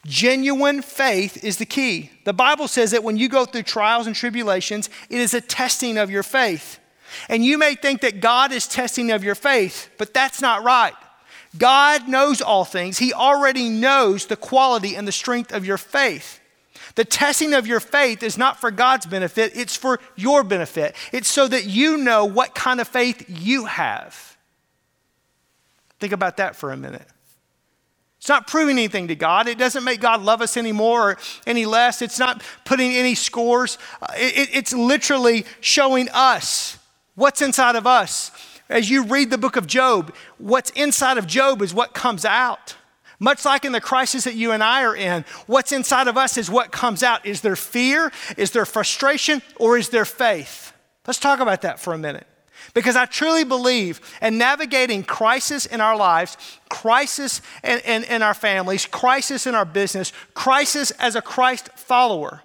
Genuine 0.06 0.82
faith 0.82 1.44
is 1.44 1.58
the 1.58 1.66
key. 1.66 2.12
The 2.24 2.34
Bible 2.34 2.68
says 2.68 2.92
that 2.92 3.04
when 3.04 3.18
you 3.18 3.28
go 3.28 3.46
through 3.46 3.64
trials 3.64 4.08
and 4.08 4.16
tribulations, 4.16 4.90
it 5.10 5.20
is 5.20 5.34
a 5.34 5.42
testing 5.42 5.98
of 5.98 6.10
your 6.10 6.24
faith. 6.24 6.80
And 7.28 7.44
you 7.44 7.58
may 7.58 7.76
think 7.76 8.02
that 8.02 8.22
God 8.22 8.52
is 8.52 8.68
testing 8.68 9.12
of 9.12 9.24
your 9.24 9.36
faith, 9.36 9.90
but 9.98 10.14
that's 10.14 10.42
not 10.42 10.64
right. 10.64 10.94
God 11.58 12.08
knows 12.08 12.42
all 12.42 12.64
things. 12.64 13.00
He 13.00 13.14
already 13.14 13.70
knows 13.70 14.28
the 14.28 14.36
quality 14.36 14.96
and 14.96 15.08
the 15.08 15.12
strength 15.12 15.52
of 15.52 15.66
your 15.66 15.78
faith. 15.78 16.40
The 16.96 17.06
testing 17.06 17.54
of 17.54 17.68
your 17.68 17.80
faith 17.80 18.24
is 18.24 18.38
not 18.38 18.60
for 18.60 18.72
God's 18.72 19.06
benefit, 19.06 19.52
it's 19.56 19.76
for 19.76 20.00
your 20.16 20.44
benefit. 20.44 20.96
It's 21.12 21.30
so 21.30 21.48
that 21.48 21.66
you 21.66 21.98
know 21.98 22.26
what 22.26 22.56
kind 22.56 22.80
of 22.80 22.88
faith 22.88 23.26
you 23.28 23.66
have. 23.66 24.38
Think 26.00 26.14
about 26.14 26.38
that 26.38 26.56
for 26.56 26.72
a 26.72 26.78
minute. 26.78 27.06
It's 28.20 28.28
not 28.28 28.48
proving 28.48 28.78
anything 28.78 29.08
to 29.08 29.16
God. 29.16 29.48
It 29.48 29.58
doesn't 29.58 29.84
make 29.86 30.02
God 30.02 30.22
love 30.22 30.42
us 30.42 30.58
any 30.58 30.74
more 30.74 31.12
or 31.12 31.18
any 31.48 31.66
less. 31.66 32.02
It's 32.02 32.20
not 32.20 32.44
putting 32.66 32.92
any 32.92 33.16
scores. 33.16 33.78
Uh, 34.02 34.08
it, 34.16 34.50
it's 34.54 34.74
literally 34.74 35.46
showing 35.62 36.10
us 36.10 36.78
what's 37.16 37.42
inside 37.42 37.78
of 37.78 37.88
us. 37.88 38.32
As 38.68 38.90
you 38.90 39.04
read 39.06 39.30
the 39.30 39.38
book 39.38 39.56
of 39.56 39.68
Job, 39.68 40.14
what's 40.38 40.70
inside 40.72 41.18
of 41.18 41.28
Job 41.28 41.62
is 41.62 41.74
what 41.74 41.94
comes 41.94 42.26
out. 42.26 42.76
Much 43.20 43.46
like 43.46 43.66
in 43.66 43.72
the 43.72 43.82
crisis 43.82 44.26
that 44.26 44.36
you 44.36 44.52
and 44.52 44.64
I 44.64 44.84
are 44.84 44.96
in, 44.96 45.26
what's 45.48 45.72
inside 45.72 46.08
of 46.08 46.18
us 46.18 46.38
is 46.38 46.50
what 46.50 46.72
comes 46.72 47.04
out. 47.04 47.26
Is 47.26 47.42
there 47.42 47.56
fear? 47.56 48.12
Is 48.38 48.52
there 48.52 48.66
frustration? 48.66 49.42
Or 49.56 49.78
is 49.78 49.90
there 49.90 50.06
faith? 50.06 50.74
Let's 51.08 51.20
talk 51.20 51.40
about 51.40 51.62
that 51.62 51.80
for 51.80 51.94
a 51.94 51.98
minute. 51.98 52.28
Because 52.74 52.96
I 52.96 53.06
truly 53.06 53.44
believe 53.44 54.00
in 54.22 54.38
navigating 54.38 55.04
crisis 55.04 55.66
in 55.66 55.82
our 55.82 55.96
lives, 55.96 56.38
crisis 56.70 57.42
in, 57.64 57.80
in, 57.80 58.04
in, 58.04 58.22
our 58.22 58.34
families, 58.34 58.86
crisis 58.86 59.48
in 59.48 59.56
our 59.56 59.66
business, 59.66 60.14
crisis 60.34 60.92
as 60.92 61.16
a 61.16 61.22
Christ 61.22 61.70
follower. 61.76 62.44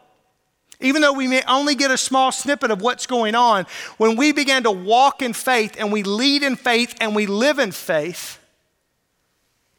Even 0.80 1.02
though 1.02 1.12
we 1.12 1.26
may 1.26 1.42
only 1.46 1.74
get 1.74 1.90
a 1.90 1.96
small 1.96 2.32
snippet 2.32 2.70
of 2.70 2.82
what's 2.82 3.06
going 3.06 3.34
on, 3.34 3.66
when 3.96 4.16
we 4.16 4.32
begin 4.32 4.62
to 4.64 4.70
walk 4.70 5.22
in 5.22 5.32
faith 5.32 5.76
and 5.78 5.92
we 5.92 6.02
lead 6.02 6.42
in 6.42 6.56
faith 6.56 6.94
and 7.00 7.14
we 7.14 7.26
live 7.26 7.58
in 7.58 7.70
faith, 7.70 8.38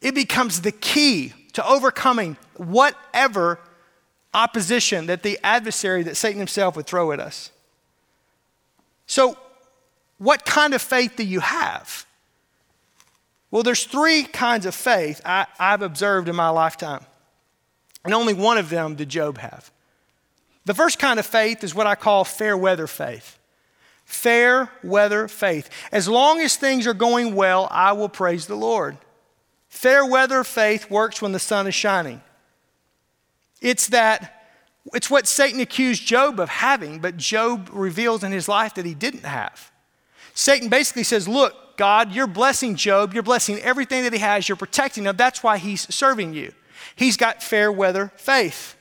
it 0.00 0.14
becomes 0.14 0.62
the 0.62 0.72
key 0.72 1.32
to 1.52 1.66
overcoming 1.66 2.36
whatever 2.54 3.58
opposition 4.34 5.06
that 5.06 5.22
the 5.22 5.38
adversary, 5.42 6.02
that 6.02 6.16
Satan 6.16 6.38
himself 6.38 6.76
would 6.76 6.86
throw 6.86 7.12
at 7.12 7.20
us. 7.20 7.50
So, 9.06 9.38
what 10.18 10.44
kind 10.44 10.74
of 10.74 10.82
faith 10.82 11.14
do 11.16 11.24
you 11.24 11.40
have? 11.40 12.06
Well, 13.50 13.62
there's 13.62 13.84
three 13.84 14.24
kinds 14.24 14.66
of 14.66 14.74
faith 14.74 15.20
I, 15.24 15.46
have 15.58 15.82
observed 15.82 16.28
in 16.28 16.36
my 16.36 16.48
lifetime, 16.48 17.04
and 18.04 18.12
only 18.12 18.34
one 18.34 18.58
of 18.58 18.70
them 18.70 18.96
did 18.96 19.08
Job 19.08 19.38
have. 19.38 19.70
The 20.64 20.74
first 20.74 20.98
kind 20.98 21.18
of 21.18 21.26
faith 21.26 21.62
is 21.62 21.74
what 21.74 21.86
I 21.86 21.94
call 21.94 22.24
fair 22.24 22.56
weather 22.56 22.86
faith. 22.86 23.38
Fair 24.04 24.70
weather 24.82 25.28
faith. 25.28 25.70
As 25.92 26.08
long 26.08 26.40
as 26.40 26.56
things 26.56 26.86
are 26.86 26.94
going 26.94 27.34
well, 27.34 27.68
I 27.70 27.92
will 27.92 28.08
praise 28.08 28.46
the 28.46 28.56
Lord. 28.56 28.96
Fair 29.68 30.04
weather 30.04 30.42
faith 30.44 30.90
works 30.90 31.20
when 31.20 31.32
the 31.32 31.38
sun 31.38 31.66
is 31.66 31.74
shining. 31.74 32.20
It's 33.60 33.88
that 33.88 34.32
it's 34.94 35.10
what 35.10 35.26
Satan 35.26 35.60
accused 35.60 36.06
Job 36.06 36.38
of 36.38 36.48
having, 36.48 37.00
but 37.00 37.16
Job 37.16 37.68
reveals 37.72 38.22
in 38.22 38.32
his 38.32 38.48
life 38.48 38.74
that 38.74 38.86
he 38.86 38.94
didn't 38.94 39.24
have. 39.24 39.72
Satan 40.36 40.68
basically 40.68 41.02
says, 41.02 41.26
Look, 41.26 41.78
God, 41.78 42.12
you're 42.12 42.26
blessing 42.26 42.76
Job. 42.76 43.14
You're 43.14 43.22
blessing 43.22 43.58
everything 43.60 44.04
that 44.04 44.12
he 44.12 44.18
has. 44.18 44.48
You're 44.48 44.56
protecting 44.56 45.04
him. 45.04 45.16
That's 45.16 45.42
why 45.42 45.56
he's 45.56 45.92
serving 45.92 46.34
you. 46.34 46.52
He's 46.94 47.16
got 47.16 47.42
fair 47.42 47.72
weather 47.72 48.12
faith. 48.16 48.76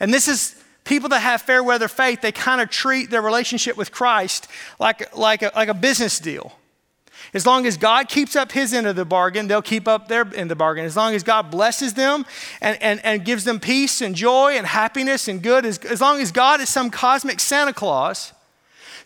And 0.00 0.12
this 0.12 0.26
is 0.26 0.62
people 0.84 1.10
that 1.10 1.20
have 1.20 1.42
fair 1.42 1.62
weather 1.62 1.88
faith, 1.88 2.22
they 2.22 2.32
kind 2.32 2.62
of 2.62 2.70
treat 2.70 3.10
their 3.10 3.20
relationship 3.20 3.76
with 3.76 3.92
Christ 3.92 4.48
like, 4.78 5.14
like, 5.16 5.42
a, 5.42 5.52
like 5.54 5.68
a 5.68 5.74
business 5.74 6.18
deal. 6.18 6.52
As 7.34 7.44
long 7.44 7.66
as 7.66 7.76
God 7.76 8.08
keeps 8.08 8.34
up 8.34 8.52
his 8.52 8.72
end 8.72 8.86
of 8.86 8.96
the 8.96 9.04
bargain, 9.04 9.46
they'll 9.46 9.60
keep 9.60 9.86
up 9.86 10.08
their 10.08 10.22
end 10.22 10.34
of 10.36 10.48
the 10.48 10.56
bargain. 10.56 10.86
As 10.86 10.96
long 10.96 11.14
as 11.14 11.22
God 11.22 11.50
blesses 11.50 11.92
them 11.92 12.24
and, 12.62 12.82
and, 12.82 13.04
and 13.04 13.24
gives 13.26 13.44
them 13.44 13.60
peace 13.60 14.00
and 14.00 14.14
joy 14.14 14.56
and 14.56 14.66
happiness 14.66 15.28
and 15.28 15.42
good, 15.42 15.66
as, 15.66 15.76
as 15.78 16.00
long 16.00 16.22
as 16.22 16.32
God 16.32 16.62
is 16.62 16.70
some 16.70 16.88
cosmic 16.90 17.40
Santa 17.40 17.74
Claus, 17.74 18.32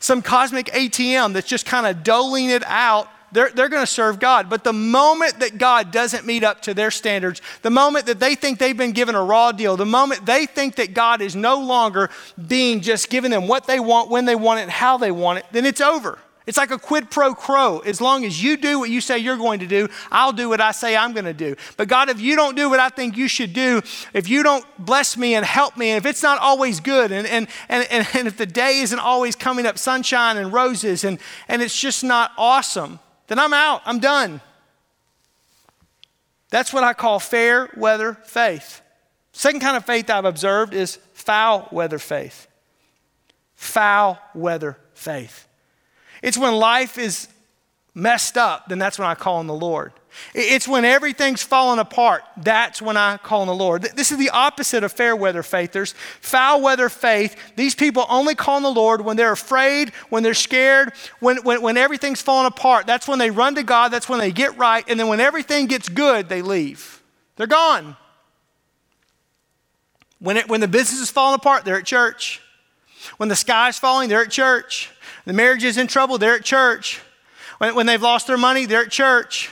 some 0.02 0.20
cosmic 0.20 0.66
ATM 0.66 1.32
that's 1.32 1.48
just 1.48 1.64
kind 1.64 1.86
of 1.86 2.02
doling 2.02 2.50
it 2.50 2.64
out 2.66 3.08
they're, 3.32 3.48
they're 3.48 3.70
going 3.70 3.82
to 3.82 3.90
serve 3.90 4.20
God. 4.20 4.48
But 4.50 4.62
the 4.62 4.72
moment 4.72 5.40
that 5.40 5.58
God 5.58 5.90
doesn't 5.90 6.26
meet 6.26 6.44
up 6.44 6.60
to 6.62 6.74
their 6.74 6.90
standards, 6.90 7.40
the 7.62 7.70
moment 7.70 8.06
that 8.06 8.20
they 8.20 8.34
think 8.34 8.58
they've 8.58 8.76
been 8.76 8.92
given 8.92 9.14
a 9.14 9.24
raw 9.24 9.52
deal, 9.52 9.76
the 9.76 9.86
moment 9.86 10.26
they 10.26 10.46
think 10.46 10.76
that 10.76 10.92
God 10.92 11.22
is 11.22 11.34
no 11.34 11.58
longer 11.60 12.10
being 12.46 12.82
just 12.82 13.08
giving 13.08 13.30
them 13.30 13.48
what 13.48 13.66
they 13.66 13.80
want, 13.80 14.10
when 14.10 14.26
they 14.26 14.36
want 14.36 14.60
it, 14.60 14.68
how 14.68 14.98
they 14.98 15.10
want 15.10 15.38
it, 15.38 15.46
then 15.50 15.64
it's 15.64 15.80
over. 15.80 16.18
It's 16.46 16.58
like 16.58 16.72
a 16.72 16.78
quid 16.78 17.10
pro 17.10 17.34
quo. 17.34 17.78
As 17.80 18.00
long 18.00 18.24
as 18.24 18.42
you 18.42 18.56
do 18.56 18.80
what 18.80 18.90
you 18.90 19.00
say 19.00 19.18
you're 19.18 19.36
going 19.36 19.60
to 19.60 19.66
do, 19.66 19.88
I'll 20.10 20.32
do 20.32 20.48
what 20.48 20.60
I 20.60 20.72
say 20.72 20.96
I'm 20.96 21.12
going 21.12 21.24
to 21.24 21.32
do. 21.32 21.54
But 21.76 21.88
God, 21.88 22.08
if 22.08 22.20
you 22.20 22.34
don't 22.34 22.56
do 22.56 22.68
what 22.68 22.80
I 22.80 22.88
think 22.88 23.16
you 23.16 23.28
should 23.28 23.52
do, 23.52 23.80
if 24.12 24.28
you 24.28 24.42
don't 24.42 24.64
bless 24.78 25.16
me 25.16 25.34
and 25.34 25.46
help 25.46 25.76
me, 25.76 25.90
and 25.90 25.98
if 25.98 26.08
it's 26.08 26.22
not 26.22 26.38
always 26.38 26.80
good, 26.80 27.12
and, 27.12 27.26
and, 27.26 27.46
and, 27.68 28.08
and, 28.14 28.26
if 28.26 28.36
the 28.36 28.46
day 28.46 28.80
isn't 28.80 28.98
always 28.98 29.36
coming 29.36 29.66
up 29.66 29.78
sunshine 29.78 30.36
and 30.36 30.52
roses, 30.52 31.04
and, 31.04 31.18
and 31.46 31.62
it's 31.62 31.78
just 31.78 32.02
not 32.02 32.32
awesome, 32.36 32.98
then 33.28 33.38
I'm 33.38 33.52
out. 33.52 33.82
I'm 33.84 34.00
done. 34.00 34.40
That's 36.50 36.72
what 36.72 36.82
I 36.82 36.92
call 36.92 37.20
fair 37.20 37.70
weather 37.76 38.14
faith. 38.24 38.82
Second 39.32 39.60
kind 39.60 39.76
of 39.76 39.86
faith 39.86 40.10
I've 40.10 40.24
observed 40.24 40.74
is 40.74 40.98
foul 41.14 41.68
weather 41.70 41.98
faith. 41.98 42.48
Foul 43.54 44.18
weather 44.34 44.76
faith. 44.92 45.46
It's 46.22 46.38
when 46.38 46.54
life 46.54 46.98
is 46.98 47.28
messed 47.94 48.38
up, 48.38 48.68
then 48.68 48.78
that's 48.78 48.98
when 48.98 49.08
I 49.08 49.14
call 49.14 49.36
on 49.36 49.46
the 49.46 49.54
Lord. 49.54 49.92
It's 50.34 50.68
when 50.68 50.84
everything's 50.84 51.42
falling 51.42 51.78
apart. 51.78 52.22
That's 52.36 52.82
when 52.82 52.96
I 52.96 53.16
call 53.16 53.42
on 53.42 53.46
the 53.46 53.54
Lord. 53.54 53.82
This 53.82 54.12
is 54.12 54.18
the 54.18 54.30
opposite 54.30 54.84
of 54.84 54.92
fair 54.92 55.16
weather 55.16 55.42
faith. 55.42 55.72
There's 55.72 55.94
foul 56.20 56.60
weather 56.60 56.88
faith. 56.88 57.36
These 57.56 57.74
people 57.74 58.04
only 58.08 58.34
call 58.34 58.56
on 58.56 58.62
the 58.62 58.70
Lord 58.70 59.02
when 59.02 59.16
they're 59.16 59.32
afraid, 59.32 59.90
when 60.10 60.22
they're 60.22 60.34
scared, 60.34 60.92
when, 61.20 61.38
when, 61.44 61.62
when 61.62 61.76
everything's 61.76 62.20
falling 62.20 62.46
apart. 62.46 62.86
That's 62.86 63.08
when 63.08 63.18
they 63.18 63.30
run 63.30 63.54
to 63.54 63.62
God. 63.62 63.88
That's 63.88 64.08
when 64.08 64.18
they 64.18 64.32
get 64.32 64.56
right. 64.58 64.84
And 64.86 65.00
then 65.00 65.08
when 65.08 65.20
everything 65.20 65.66
gets 65.66 65.88
good, 65.88 66.28
they 66.28 66.42
leave. 66.42 67.02
They're 67.36 67.46
gone. 67.46 67.96
When, 70.18 70.36
it, 70.36 70.48
when 70.48 70.60
the 70.60 70.68
business 70.68 71.00
is 71.00 71.10
falling 71.10 71.36
apart, 71.36 71.64
they're 71.64 71.78
at 71.78 71.86
church. 71.86 72.42
When 73.16 73.28
the 73.28 73.36
sky's 73.36 73.78
falling, 73.78 74.08
they're 74.08 74.22
at 74.22 74.30
church. 74.30 74.90
The 75.24 75.32
marriage 75.32 75.64
is 75.64 75.78
in 75.78 75.86
trouble, 75.86 76.18
they're 76.18 76.36
at 76.36 76.44
church. 76.44 77.00
When, 77.58 77.74
when 77.74 77.86
they've 77.86 78.02
lost 78.02 78.26
their 78.26 78.38
money, 78.38 78.66
they're 78.66 78.84
at 78.84 78.90
church. 78.90 79.50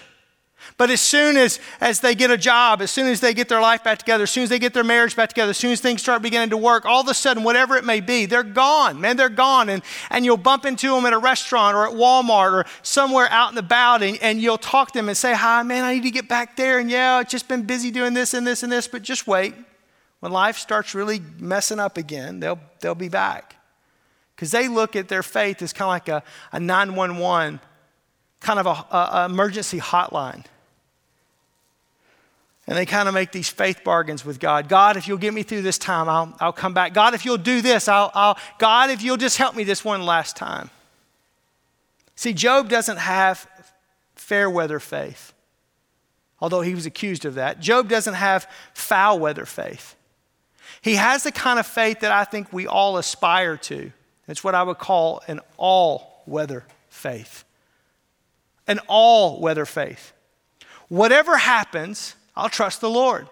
But 0.77 0.91
as 0.91 1.03
soon 1.03 1.37
as, 1.37 1.61
as 1.81 2.01
they 2.01 2.15
get 2.15 2.31
a 2.31 2.39
job, 2.39 2.81
as 2.81 2.91
soon 2.91 3.07
as 3.07 3.21
they 3.21 3.35
get 3.35 3.51
their 3.51 3.61
life 3.61 3.85
back 3.85 3.99
together, 3.99 4.23
as 4.23 4.31
soon 4.31 4.45
as 4.45 4.49
they 4.49 4.59
get 4.59 4.73
their 4.73 4.83
marriage 4.83 5.15
back 5.15 5.29
together, 5.29 5.51
as 5.51 5.59
soon 5.59 5.73
as 5.73 5.81
things 5.81 6.01
start 6.01 6.23
beginning 6.23 6.51
to 6.51 6.57
work, 6.57 6.87
all 6.87 7.03
of 7.03 7.09
a 7.09 7.13
sudden, 7.13 7.43
whatever 7.43 7.77
it 7.77 7.85
may 7.85 8.01
be, 8.01 8.25
they're 8.25 8.43
gone. 8.43 8.99
Man, 8.99 9.19
they're 9.19 9.29
gone. 9.29 9.69
And, 9.69 9.83
and 10.09 10.25
you'll 10.25 10.39
bump 10.39 10.65
into 10.65 10.95
them 10.95 11.05
at 11.05 11.13
a 11.13 11.19
restaurant 11.19 11.77
or 11.77 11.87
at 11.87 11.93
Walmart 11.93 12.53
or 12.53 12.65
somewhere 12.81 13.29
out 13.31 13.51
and 13.51 13.59
about, 13.59 14.03
and, 14.03 14.19
and 14.23 14.41
you'll 14.41 14.57
talk 14.57 14.93
to 14.93 14.99
them 14.99 15.09
and 15.09 15.19
say, 15.19 15.35
Hi, 15.35 15.63
man, 15.63 15.85
I 15.85 15.93
need 15.93 16.05
to 16.05 16.11
get 16.11 16.29
back 16.29 16.57
there. 16.57 16.79
And 16.79 16.91
yeah, 16.91 17.17
I've 17.17 17.29
just 17.29 17.47
been 17.47 17.65
busy 17.65 17.91
doing 17.91 18.15
this 18.15 18.33
and 18.33 18.47
this 18.47 18.63
and 18.63 18.73
this, 18.73 18.89
but 18.89 19.03
just 19.03 19.27
wait. 19.27 19.55
When 20.21 20.33
life 20.33 20.57
starts 20.57 20.95
really 20.95 21.21
messing 21.39 21.79
up 21.79 21.99
again, 21.99 22.41
they'll, 22.41 22.59
they'll 22.81 22.95
be 22.95 23.11
back 23.11 23.60
because 24.41 24.53
they 24.53 24.69
look 24.69 24.97
at 24.97 25.09
their 25.09 25.23
faith 25.23 25.61
as 25.61 25.75
kind 25.75 25.83
of 25.83 25.91
like 25.91 26.09
a, 26.09 26.23
a 26.51 26.59
911, 26.59 27.61
kind 28.41 28.59
of 28.59 28.65
a, 28.65 28.71
a, 28.71 29.27
emergency 29.27 29.79
hotline. 29.79 30.47
And 32.67 32.75
they 32.75 32.87
kind 32.87 33.07
of 33.07 33.13
make 33.13 33.33
these 33.33 33.51
faith 33.51 33.85
bargains 33.85 34.25
with 34.25 34.41
God. 34.41 34.67
God, 34.67 34.97
if 34.97 35.07
you'll 35.07 35.19
get 35.19 35.35
me 35.35 35.43
through 35.43 35.61
this 35.61 35.77
time, 35.77 36.09
I'll, 36.09 36.35
I'll 36.41 36.55
come 36.55 36.73
back. 36.73 36.95
God, 36.95 37.13
if 37.13 37.27
you'll 37.27 37.37
do 37.37 37.61
this, 37.61 37.87
I'll, 37.87 38.11
I'll, 38.15 38.39
God, 38.57 38.89
if 38.89 39.03
you'll 39.03 39.19
just 39.19 39.37
help 39.37 39.55
me 39.55 39.63
this 39.63 39.85
one 39.85 40.07
last 40.07 40.37
time. 40.37 40.71
See, 42.17 42.33
Job 42.33 42.71
doesn't 42.71 42.97
have 42.97 43.47
fair 44.15 44.49
weather 44.49 44.81
faith, 44.81 45.35
although 46.41 46.63
he 46.63 46.75
was 46.75 46.87
accused 46.87 47.27
of 47.27 47.35
that. 47.35 47.61
Job 47.61 47.91
doesn't 47.91 48.15
have 48.15 48.51
foul 48.73 49.19
weather 49.19 49.45
faith. 49.45 49.97
He 50.81 50.95
has 50.95 51.25
the 51.25 51.33
kind 51.33 51.59
of 51.59 51.67
faith 51.67 52.01
that 52.01 52.11
I 52.11 52.25
think 52.25 52.55
we 52.55 52.67
all 52.67 52.97
aspire 52.97 53.59
to. 53.59 53.93
It's 54.31 54.45
what 54.45 54.55
I 54.55 54.63
would 54.63 54.79
call 54.79 55.23
an 55.27 55.41
all 55.57 56.23
weather 56.25 56.65
faith. 56.89 57.45
An 58.67 58.79
all 58.87 59.41
weather 59.41 59.67
faith. 59.67 60.13
Whatever 60.89 61.37
happens, 61.37 62.15
I'll 62.37 62.49
trust 62.49 62.81
the 62.81 62.91
Lord. 62.91 63.29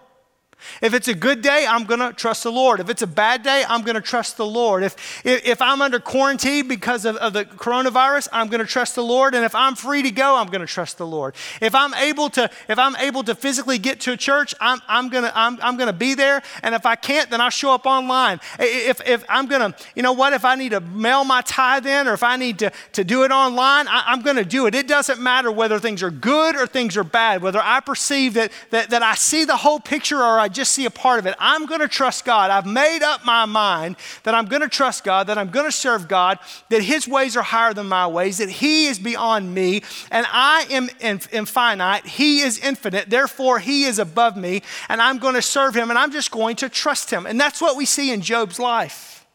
If 0.80 0.94
it's 0.94 1.08
a 1.08 1.14
good 1.14 1.42
day, 1.42 1.66
I'm 1.68 1.84
going 1.84 2.00
to 2.00 2.12
trust 2.12 2.42
the 2.42 2.52
Lord. 2.52 2.80
If 2.80 2.88
it's 2.88 3.02
a 3.02 3.06
bad 3.06 3.42
day, 3.42 3.64
I'm 3.68 3.82
going 3.82 3.94
to 3.94 4.00
trust 4.00 4.36
the 4.36 4.46
Lord. 4.46 4.82
If, 4.82 5.24
if, 5.24 5.46
if 5.46 5.62
I'm 5.62 5.82
under 5.82 6.00
quarantine 6.00 6.68
because 6.68 7.04
of, 7.04 7.16
of 7.16 7.32
the 7.32 7.44
coronavirus, 7.44 8.28
I'm 8.32 8.48
going 8.48 8.60
to 8.60 8.66
trust 8.66 8.94
the 8.94 9.02
Lord. 9.02 9.34
And 9.34 9.44
if 9.44 9.54
I'm 9.54 9.74
free 9.74 10.02
to 10.02 10.10
go, 10.10 10.36
I'm 10.36 10.48
going 10.48 10.60
to 10.60 10.66
trust 10.66 10.98
the 10.98 11.06
Lord. 11.06 11.34
If 11.60 11.74
I'm 11.74 11.94
able 11.94 12.28
to, 12.30 12.50
if 12.68 12.78
I'm 12.78 12.96
able 12.96 13.22
to 13.24 13.34
physically 13.34 13.78
get 13.78 14.00
to 14.00 14.12
a 14.12 14.16
church, 14.16 14.54
I'm, 14.60 14.80
I'm 14.88 15.08
going 15.08 15.24
to, 15.24 15.38
I'm, 15.38 15.58
I'm 15.62 15.76
going 15.76 15.88
to 15.88 15.92
be 15.92 16.14
there. 16.14 16.42
And 16.62 16.74
if 16.74 16.86
I 16.86 16.96
can't, 16.96 17.30
then 17.30 17.40
I'll 17.40 17.50
show 17.50 17.72
up 17.72 17.86
online. 17.86 18.40
If, 18.58 19.06
if 19.06 19.24
I'm 19.28 19.46
going 19.46 19.72
to, 19.72 19.78
you 19.94 20.02
know 20.02 20.12
what, 20.12 20.32
if 20.32 20.44
I 20.44 20.54
need 20.54 20.70
to 20.70 20.80
mail 20.80 21.24
my 21.24 21.42
tithe 21.42 21.86
in 21.86 22.08
or 22.08 22.14
if 22.14 22.22
I 22.22 22.36
need 22.36 22.58
to, 22.60 22.72
to 22.92 23.04
do 23.04 23.24
it 23.24 23.30
online, 23.30 23.88
I, 23.88 24.04
I'm 24.06 24.22
going 24.22 24.36
to 24.36 24.44
do 24.44 24.66
it. 24.66 24.74
It 24.74 24.88
doesn't 24.88 25.20
matter 25.20 25.50
whether 25.50 25.78
things 25.78 26.02
are 26.02 26.10
good 26.10 26.56
or 26.56 26.66
things 26.66 26.96
are 26.96 27.04
bad, 27.04 27.42
whether 27.42 27.60
I 27.62 27.80
perceive 27.80 28.34
that, 28.34 28.52
that, 28.70 28.90
that 28.90 29.02
I 29.02 29.14
see 29.14 29.44
the 29.44 29.56
whole 29.56 29.80
picture 29.80 30.18
or 30.18 30.38
I 30.38 30.47
I 30.48 30.50
just 30.50 30.72
see 30.72 30.86
a 30.86 30.90
part 30.90 31.18
of 31.18 31.26
it. 31.26 31.34
I'm 31.38 31.66
going 31.66 31.82
to 31.82 31.88
trust 31.88 32.24
God. 32.24 32.50
I've 32.50 32.64
made 32.64 33.02
up 33.02 33.22
my 33.22 33.44
mind 33.44 33.96
that 34.22 34.34
I'm 34.34 34.46
going 34.46 34.62
to 34.62 34.68
trust 34.68 35.04
God, 35.04 35.26
that 35.26 35.36
I'm 35.36 35.50
going 35.50 35.66
to 35.66 35.72
serve 35.72 36.08
God, 36.08 36.38
that 36.70 36.80
His 36.80 37.06
ways 37.06 37.36
are 37.36 37.42
higher 37.42 37.74
than 37.74 37.86
my 37.86 38.06
ways, 38.06 38.38
that 38.38 38.48
He 38.48 38.86
is 38.86 38.98
beyond 38.98 39.54
me, 39.54 39.82
and 40.10 40.26
I 40.30 40.64
am, 40.70 40.88
infinite. 41.02 42.06
He 42.06 42.40
is 42.40 42.58
infinite. 42.60 43.10
Therefore, 43.10 43.58
He 43.58 43.84
is 43.84 43.98
above 43.98 44.38
me, 44.38 44.62
and 44.88 45.02
I'm 45.02 45.18
going 45.18 45.34
to 45.34 45.42
serve 45.42 45.74
Him, 45.74 45.90
and 45.90 45.98
I'm 45.98 46.12
just 46.12 46.30
going 46.30 46.56
to 46.56 46.70
trust 46.70 47.10
Him. 47.10 47.26
And 47.26 47.38
that's 47.38 47.60
what 47.60 47.76
we 47.76 47.84
see 47.84 48.10
in 48.10 48.22
Job's 48.22 48.58
life. 48.58 49.26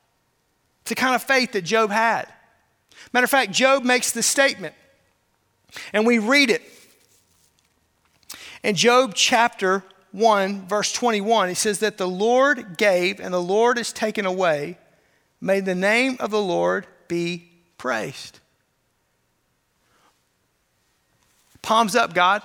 It's 0.81 0.89
the 0.89 0.95
kind 0.95 1.13
of 1.13 1.21
faith 1.21 1.51
that 1.51 1.61
Job 1.61 1.91
had. 1.91 2.25
Matter 3.13 3.25
of 3.25 3.29
fact, 3.29 3.51
Job 3.51 3.83
makes 3.83 4.13
the 4.13 4.23
statement, 4.23 4.73
and 5.93 6.07
we 6.07 6.17
read 6.17 6.49
it 6.49 6.63
in 8.63 8.73
Job 8.73 9.13
chapter 9.13 9.83
1, 10.13 10.67
verse 10.67 10.93
21, 10.93 11.49
he 11.49 11.55
says 11.55 11.79
that 11.79 11.97
the 11.97 12.07
Lord 12.07 12.77
gave 12.77 13.19
and 13.19 13.33
the 13.33 13.41
Lord 13.41 13.77
is 13.77 13.91
taken 13.91 14.25
away. 14.25 14.77
May 15.41 15.59
the 15.59 15.75
name 15.75 16.17
of 16.19 16.29
the 16.31 16.41
Lord 16.41 16.87
be 17.07 17.49
praised. 17.77 18.39
Palms 21.63 21.95
up, 21.95 22.13
God. 22.13 22.43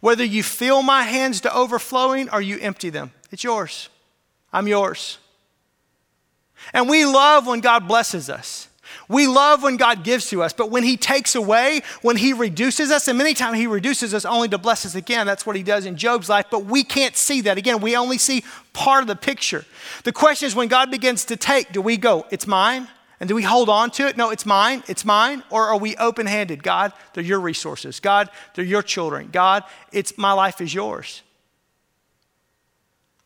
Whether 0.00 0.24
you 0.24 0.42
fill 0.42 0.82
my 0.82 1.02
hands 1.02 1.42
to 1.42 1.54
overflowing 1.54 2.30
or 2.30 2.40
you 2.40 2.58
empty 2.60 2.90
them, 2.90 3.12
it's 3.30 3.44
yours. 3.44 3.90
I'm 4.52 4.66
yours. 4.66 5.18
And 6.72 6.88
we 6.88 7.04
love 7.04 7.46
when 7.46 7.60
God 7.60 7.86
blesses 7.86 8.30
us. 8.30 8.65
We 9.08 9.26
love 9.26 9.62
when 9.62 9.76
God 9.76 10.02
gives 10.02 10.28
to 10.30 10.42
us, 10.42 10.52
but 10.52 10.70
when 10.70 10.82
He 10.82 10.96
takes 10.96 11.34
away, 11.34 11.82
when 12.02 12.16
He 12.16 12.32
reduces 12.32 12.90
us, 12.90 13.06
and 13.06 13.16
many 13.16 13.34
times 13.34 13.56
He 13.56 13.66
reduces 13.66 14.12
us 14.12 14.24
only 14.24 14.48
to 14.48 14.58
bless 14.58 14.84
us 14.84 14.94
again, 14.94 15.26
that's 15.26 15.46
what 15.46 15.56
He 15.56 15.62
does 15.62 15.86
in 15.86 15.96
Job's 15.96 16.28
life, 16.28 16.46
but 16.50 16.64
we 16.64 16.82
can't 16.82 17.16
see 17.16 17.40
that. 17.42 17.58
Again, 17.58 17.80
we 17.80 17.96
only 17.96 18.18
see 18.18 18.42
part 18.72 19.02
of 19.02 19.08
the 19.08 19.16
picture. 19.16 19.64
The 20.04 20.12
question 20.12 20.46
is 20.46 20.54
when 20.54 20.68
God 20.68 20.90
begins 20.90 21.24
to 21.26 21.36
take, 21.36 21.72
do 21.72 21.80
we 21.80 21.96
go, 21.96 22.26
it's 22.30 22.46
mine? 22.46 22.88
And 23.18 23.28
do 23.28 23.34
we 23.34 23.42
hold 23.42 23.68
on 23.68 23.90
to 23.92 24.06
it? 24.06 24.16
No, 24.16 24.30
it's 24.30 24.44
mine, 24.44 24.82
it's 24.88 25.04
mine. 25.04 25.42
Or 25.50 25.68
are 25.68 25.78
we 25.78 25.96
open 25.96 26.26
handed? 26.26 26.62
God, 26.62 26.92
they're 27.14 27.24
your 27.24 27.40
resources. 27.40 27.98
God, 28.00 28.28
they're 28.54 28.64
your 28.64 28.82
children. 28.82 29.30
God, 29.32 29.64
it's 29.90 30.18
my 30.18 30.32
life 30.32 30.60
is 30.60 30.74
yours. 30.74 31.22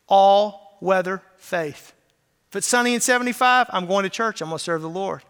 All 0.07 0.77
weather 0.79 1.21
faith. 1.37 1.93
If 2.49 2.57
it's 2.57 2.67
sunny 2.67 2.93
and 2.93 3.03
75, 3.03 3.67
I'm 3.69 3.85
going 3.85 4.03
to 4.03 4.09
church, 4.09 4.41
I'm 4.41 4.49
going 4.49 4.57
to 4.57 4.63
serve 4.63 4.81
the 4.81 4.89
Lord. 4.89 5.23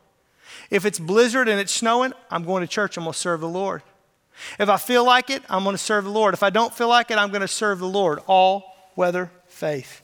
If 0.72 0.86
it's 0.86 0.98
blizzard 0.98 1.48
and 1.50 1.60
it's 1.60 1.74
snowing, 1.74 2.14
I'm 2.32 2.46
going 2.46 2.62
to 2.62 2.68
church. 2.68 2.98
I'm 2.98 3.04
going 3.04 3.14
to 3.14 3.20
serve 3.20 3.42
the 3.42 3.50
Lord. 3.50 3.84
If 4.58 4.70
I 4.70 4.78
feel 4.78 5.06
like 5.06 5.30
it, 5.30 5.44
I'm 5.50 5.64
going 5.64 5.76
to 5.76 5.82
serve 5.82 6.06
the 6.06 6.10
Lord. 6.10 6.34
If 6.34 6.42
I 6.42 6.50
don't 6.50 6.74
feel 6.74 6.88
like 6.88 7.12
it, 7.12 7.18
I'm 7.18 7.30
going 7.30 7.42
to 7.42 7.48
serve 7.48 7.80
the 7.80 7.88
Lord. 7.88 8.20
All 8.26 8.74
weather 8.96 9.32
faith. 9.48 10.02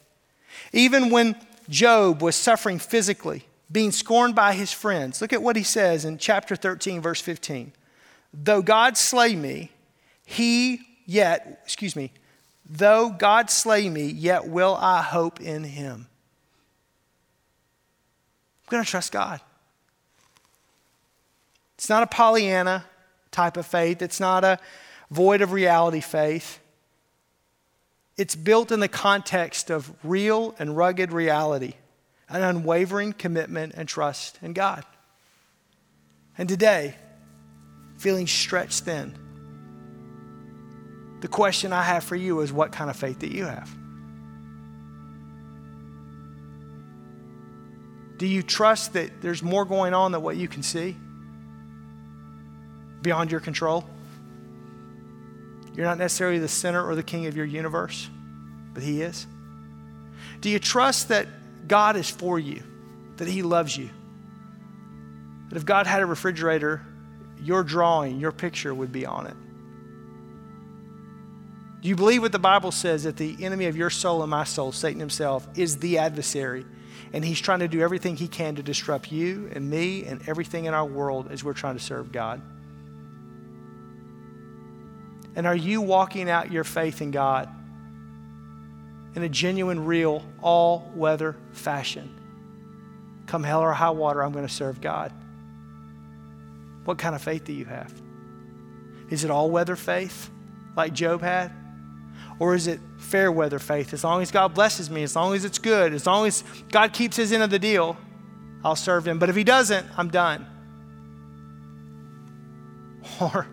Even 0.73 1.09
when 1.09 1.35
Job 1.69 2.21
was 2.21 2.35
suffering 2.35 2.79
physically, 2.79 3.45
being 3.71 3.91
scorned 3.91 4.35
by 4.35 4.53
his 4.53 4.71
friends, 4.71 5.21
look 5.21 5.33
at 5.33 5.41
what 5.41 5.55
he 5.55 5.63
says 5.63 6.05
in 6.05 6.17
chapter 6.17 6.55
13, 6.55 7.01
verse 7.01 7.21
15. 7.21 7.71
Though 8.33 8.61
God 8.61 8.97
slay 8.97 9.35
me, 9.35 9.71
he 10.25 10.81
yet, 11.05 11.61
excuse 11.63 11.95
me, 11.95 12.11
though 12.69 13.09
God 13.09 13.49
slay 13.49 13.89
me, 13.89 14.05
yet 14.07 14.47
will 14.47 14.75
I 14.75 15.01
hope 15.01 15.39
in 15.39 15.63
him. 15.63 16.07
I'm 18.65 18.71
going 18.71 18.83
to 18.83 18.89
trust 18.89 19.13
God. 19.13 19.39
It's 21.77 21.89
not 21.89 22.01
a 22.01 22.07
Pollyanna 22.07 22.85
type 23.31 23.55
of 23.55 23.65
faith, 23.65 24.01
it's 24.01 24.19
not 24.19 24.43
a 24.43 24.59
void 25.11 25.41
of 25.41 25.51
reality 25.51 26.01
faith. 26.01 26.59
It's 28.17 28.35
built 28.35 28.71
in 28.71 28.79
the 28.79 28.87
context 28.87 29.69
of 29.69 29.93
real 30.03 30.55
and 30.57 30.75
rugged 30.75 31.11
reality, 31.11 31.73
an 32.29 32.41
unwavering 32.41 33.13
commitment 33.13 33.73
and 33.75 33.87
trust 33.87 34.39
in 34.41 34.53
God. 34.53 34.83
And 36.35 36.49
today, 36.49 36.95
feeling 37.97 38.25
stretched 38.25 38.83
thin, 38.83 39.15
The 41.19 41.27
question 41.27 41.73
I 41.73 41.83
have 41.83 42.03
for 42.03 42.15
you 42.15 42.41
is 42.41 42.51
what 42.51 42.71
kind 42.71 42.89
of 42.89 42.95
faith 42.95 43.19
that 43.19 43.31
you 43.31 43.45
have? 43.45 43.69
Do 48.17 48.25
you 48.25 48.41
trust 48.41 48.93
that 48.93 49.21
there's 49.21 49.43
more 49.43 49.65
going 49.65 49.93
on 49.93 50.11
than 50.11 50.23
what 50.23 50.37
you 50.37 50.47
can 50.47 50.63
see? 50.63 50.95
Beyond 53.01 53.31
your 53.31 53.39
control? 53.39 53.87
You're 55.75 55.85
not 55.85 55.99
necessarily 55.99 56.39
the 56.39 56.47
center 56.47 56.85
or 56.85 56.95
the 56.95 57.03
king 57.03 57.27
of 57.27 57.37
your 57.37 57.45
universe, 57.45 58.09
but 58.73 58.81
He 58.81 59.01
is. 59.01 59.27
Do 60.41 60.49
you 60.49 60.59
trust 60.59 61.09
that 61.09 61.27
God 61.67 61.95
is 61.95 62.09
for 62.09 62.39
you, 62.39 62.63
that 63.17 63.27
He 63.27 63.43
loves 63.43 63.77
you? 63.77 63.89
That 65.49 65.55
if 65.55 65.65
God 65.65 65.85
had 65.85 66.01
a 66.01 66.05
refrigerator, 66.05 66.81
your 67.41 67.63
drawing, 67.63 68.19
your 68.19 68.31
picture 68.31 68.73
would 68.73 68.91
be 68.91 69.05
on 69.05 69.27
it? 69.27 69.35
Do 71.81 71.89
you 71.89 71.95
believe 71.95 72.23
what 72.23 72.31
the 72.31 72.39
Bible 72.39 72.71
says 72.71 73.03
that 73.03 73.17
the 73.17 73.37
enemy 73.39 73.65
of 73.67 73.77
your 73.77 73.91
soul 73.91 74.23
and 74.23 74.31
my 74.31 74.43
soul, 74.43 74.71
Satan 74.71 74.99
himself, 74.99 75.47
is 75.55 75.77
the 75.77 75.99
adversary? 75.99 76.65
And 77.13 77.23
he's 77.23 77.39
trying 77.39 77.59
to 77.59 77.67
do 77.67 77.81
everything 77.81 78.15
he 78.15 78.27
can 78.27 78.55
to 78.55 78.63
disrupt 78.63 79.11
you 79.11 79.49
and 79.53 79.69
me 79.69 80.03
and 80.05 80.27
everything 80.27 80.65
in 80.65 80.73
our 80.73 80.85
world 80.85 81.31
as 81.31 81.43
we're 81.43 81.53
trying 81.53 81.77
to 81.77 81.83
serve 81.83 82.11
God. 82.11 82.41
And 85.37 85.45
are 85.45 85.55
you 85.55 85.81
walking 85.81 86.31
out 86.31 86.51
your 86.51 86.63
faith 86.63 86.99
in 86.99 87.11
God 87.11 87.47
in 89.13 89.21
a 89.21 89.29
genuine, 89.29 89.85
real, 89.85 90.25
all 90.41 90.91
weather 90.95 91.37
fashion? 91.51 92.09
Come 93.27 93.43
hell 93.43 93.61
or 93.61 93.71
high 93.71 93.91
water, 93.91 94.23
I'm 94.23 94.31
going 94.31 94.47
to 94.47 94.53
serve 94.53 94.81
God. 94.81 95.13
What 96.85 96.97
kind 96.97 97.13
of 97.13 97.21
faith 97.21 97.45
do 97.45 97.53
you 97.53 97.65
have? 97.65 97.93
Is 99.11 99.23
it 99.23 99.29
all 99.29 99.51
weather 99.51 99.75
faith 99.75 100.31
like 100.75 100.93
Job 100.93 101.21
had? 101.21 101.51
Or 102.39 102.55
is 102.55 102.65
it 102.65 102.79
fair 102.97 103.31
weather 103.31 103.59
faith? 103.59 103.93
As 103.93 104.03
long 104.03 104.23
as 104.23 104.31
God 104.31 104.55
blesses 104.55 104.89
me, 104.89 105.03
as 105.03 105.15
long 105.15 105.35
as 105.35 105.45
it's 105.45 105.59
good, 105.59 105.93
as 105.93 106.07
long 106.07 106.25
as 106.25 106.43
God 106.71 106.93
keeps 106.93 107.15
his 107.15 107.31
end 107.31 107.43
of 107.43 107.51
the 107.51 107.59
deal, 107.59 107.95
I'll 108.63 108.75
serve 108.75 109.07
him. 109.07 109.19
But 109.19 109.29
if 109.29 109.35
he 109.35 109.43
doesn't, 109.43 109.85
I'm 109.97 110.09
done. 110.09 110.47
Or 113.21 113.47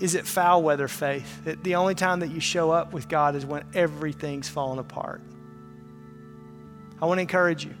is 0.00 0.14
it 0.14 0.26
foul 0.26 0.62
weather 0.62 0.88
faith? 0.88 1.44
That 1.44 1.62
the 1.62 1.76
only 1.76 1.94
time 1.94 2.20
that 2.20 2.30
you 2.30 2.40
show 2.40 2.70
up 2.70 2.92
with 2.92 3.08
God 3.08 3.36
is 3.36 3.46
when 3.46 3.64
everything's 3.74 4.48
falling 4.48 4.78
apart. 4.78 5.20
I 7.00 7.06
want 7.06 7.18
to 7.18 7.22
encourage 7.22 7.64
you. 7.64 7.74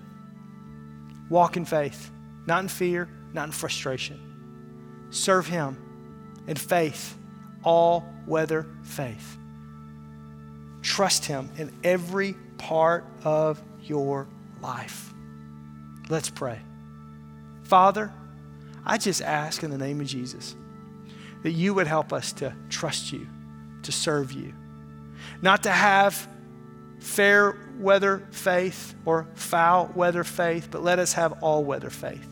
Walk 1.28 1.56
in 1.56 1.64
faith, 1.64 2.10
not 2.46 2.62
in 2.62 2.68
fear, 2.68 3.08
not 3.32 3.46
in 3.46 3.52
frustration. 3.52 5.08
Serve 5.10 5.46
Him 5.46 5.76
in 6.46 6.56
faith, 6.56 7.16
all 7.64 8.04
weather 8.26 8.66
faith. 8.82 9.38
Trust 10.82 11.24
Him 11.24 11.50
in 11.56 11.72
every 11.84 12.34
part 12.58 13.04
of 13.24 13.62
your 13.80 14.28
life. 14.60 15.12
Let's 16.08 16.30
pray. 16.30 16.60
Father, 17.62 18.12
I 18.84 18.98
just 18.98 19.22
ask 19.22 19.62
in 19.62 19.70
the 19.70 19.78
name 19.78 20.00
of 20.00 20.06
Jesus 20.06 20.56
that 21.42 21.50
you 21.50 21.74
would 21.74 21.86
help 21.86 22.12
us 22.12 22.32
to 22.34 22.54
trust 22.68 23.12
you, 23.12 23.26
to 23.82 23.92
serve 23.92 24.32
you, 24.32 24.54
not 25.40 25.64
to 25.64 25.70
have 25.70 26.28
fair 27.00 27.56
weather 27.78 28.26
faith 28.30 28.94
or 29.04 29.26
foul 29.34 29.90
weather 29.94 30.24
faith, 30.24 30.68
but 30.70 30.82
let 30.82 30.98
us 30.98 31.12
have 31.14 31.42
all 31.42 31.64
weather 31.64 31.90
faith. 31.90 32.28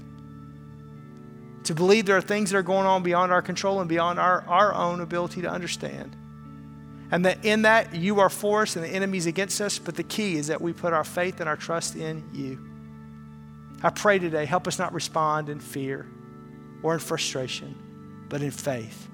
To 1.64 1.74
believe 1.74 2.06
there 2.06 2.16
are 2.16 2.22
things 2.22 2.50
that 2.50 2.58
are 2.58 2.62
going 2.62 2.86
on 2.86 3.02
beyond 3.02 3.32
our 3.32 3.42
control 3.42 3.80
and 3.80 3.88
beyond 3.88 4.18
our, 4.18 4.42
our 4.46 4.72
own 4.74 5.00
ability 5.00 5.42
to 5.42 5.50
understand. 5.50 6.16
And 7.12 7.24
that 7.26 7.44
in 7.44 7.62
that 7.62 7.94
you 7.94 8.20
are 8.20 8.30
for 8.30 8.62
us 8.62 8.76
and 8.76 8.84
the 8.84 8.88
enemy's 8.88 9.26
against 9.26 9.60
us, 9.60 9.78
but 9.78 9.96
the 9.96 10.04
key 10.04 10.36
is 10.36 10.46
that 10.46 10.60
we 10.60 10.72
put 10.72 10.92
our 10.92 11.04
faith 11.04 11.40
and 11.40 11.48
our 11.48 11.56
trust 11.56 11.96
in 11.96 12.28
you. 12.32 12.66
I 13.82 13.90
pray 13.90 14.18
today, 14.20 14.44
help 14.44 14.68
us 14.68 14.78
not 14.78 14.92
respond 14.92 15.48
in 15.48 15.58
fear 15.58 16.06
or 16.82 16.94
in 16.94 17.00
frustration 17.00 17.89
but 18.30 18.40
in 18.40 18.50
faith. 18.50 19.08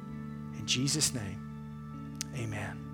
In 0.59 0.67
Jesus' 0.67 1.13
name, 1.13 2.21
amen. 2.37 2.86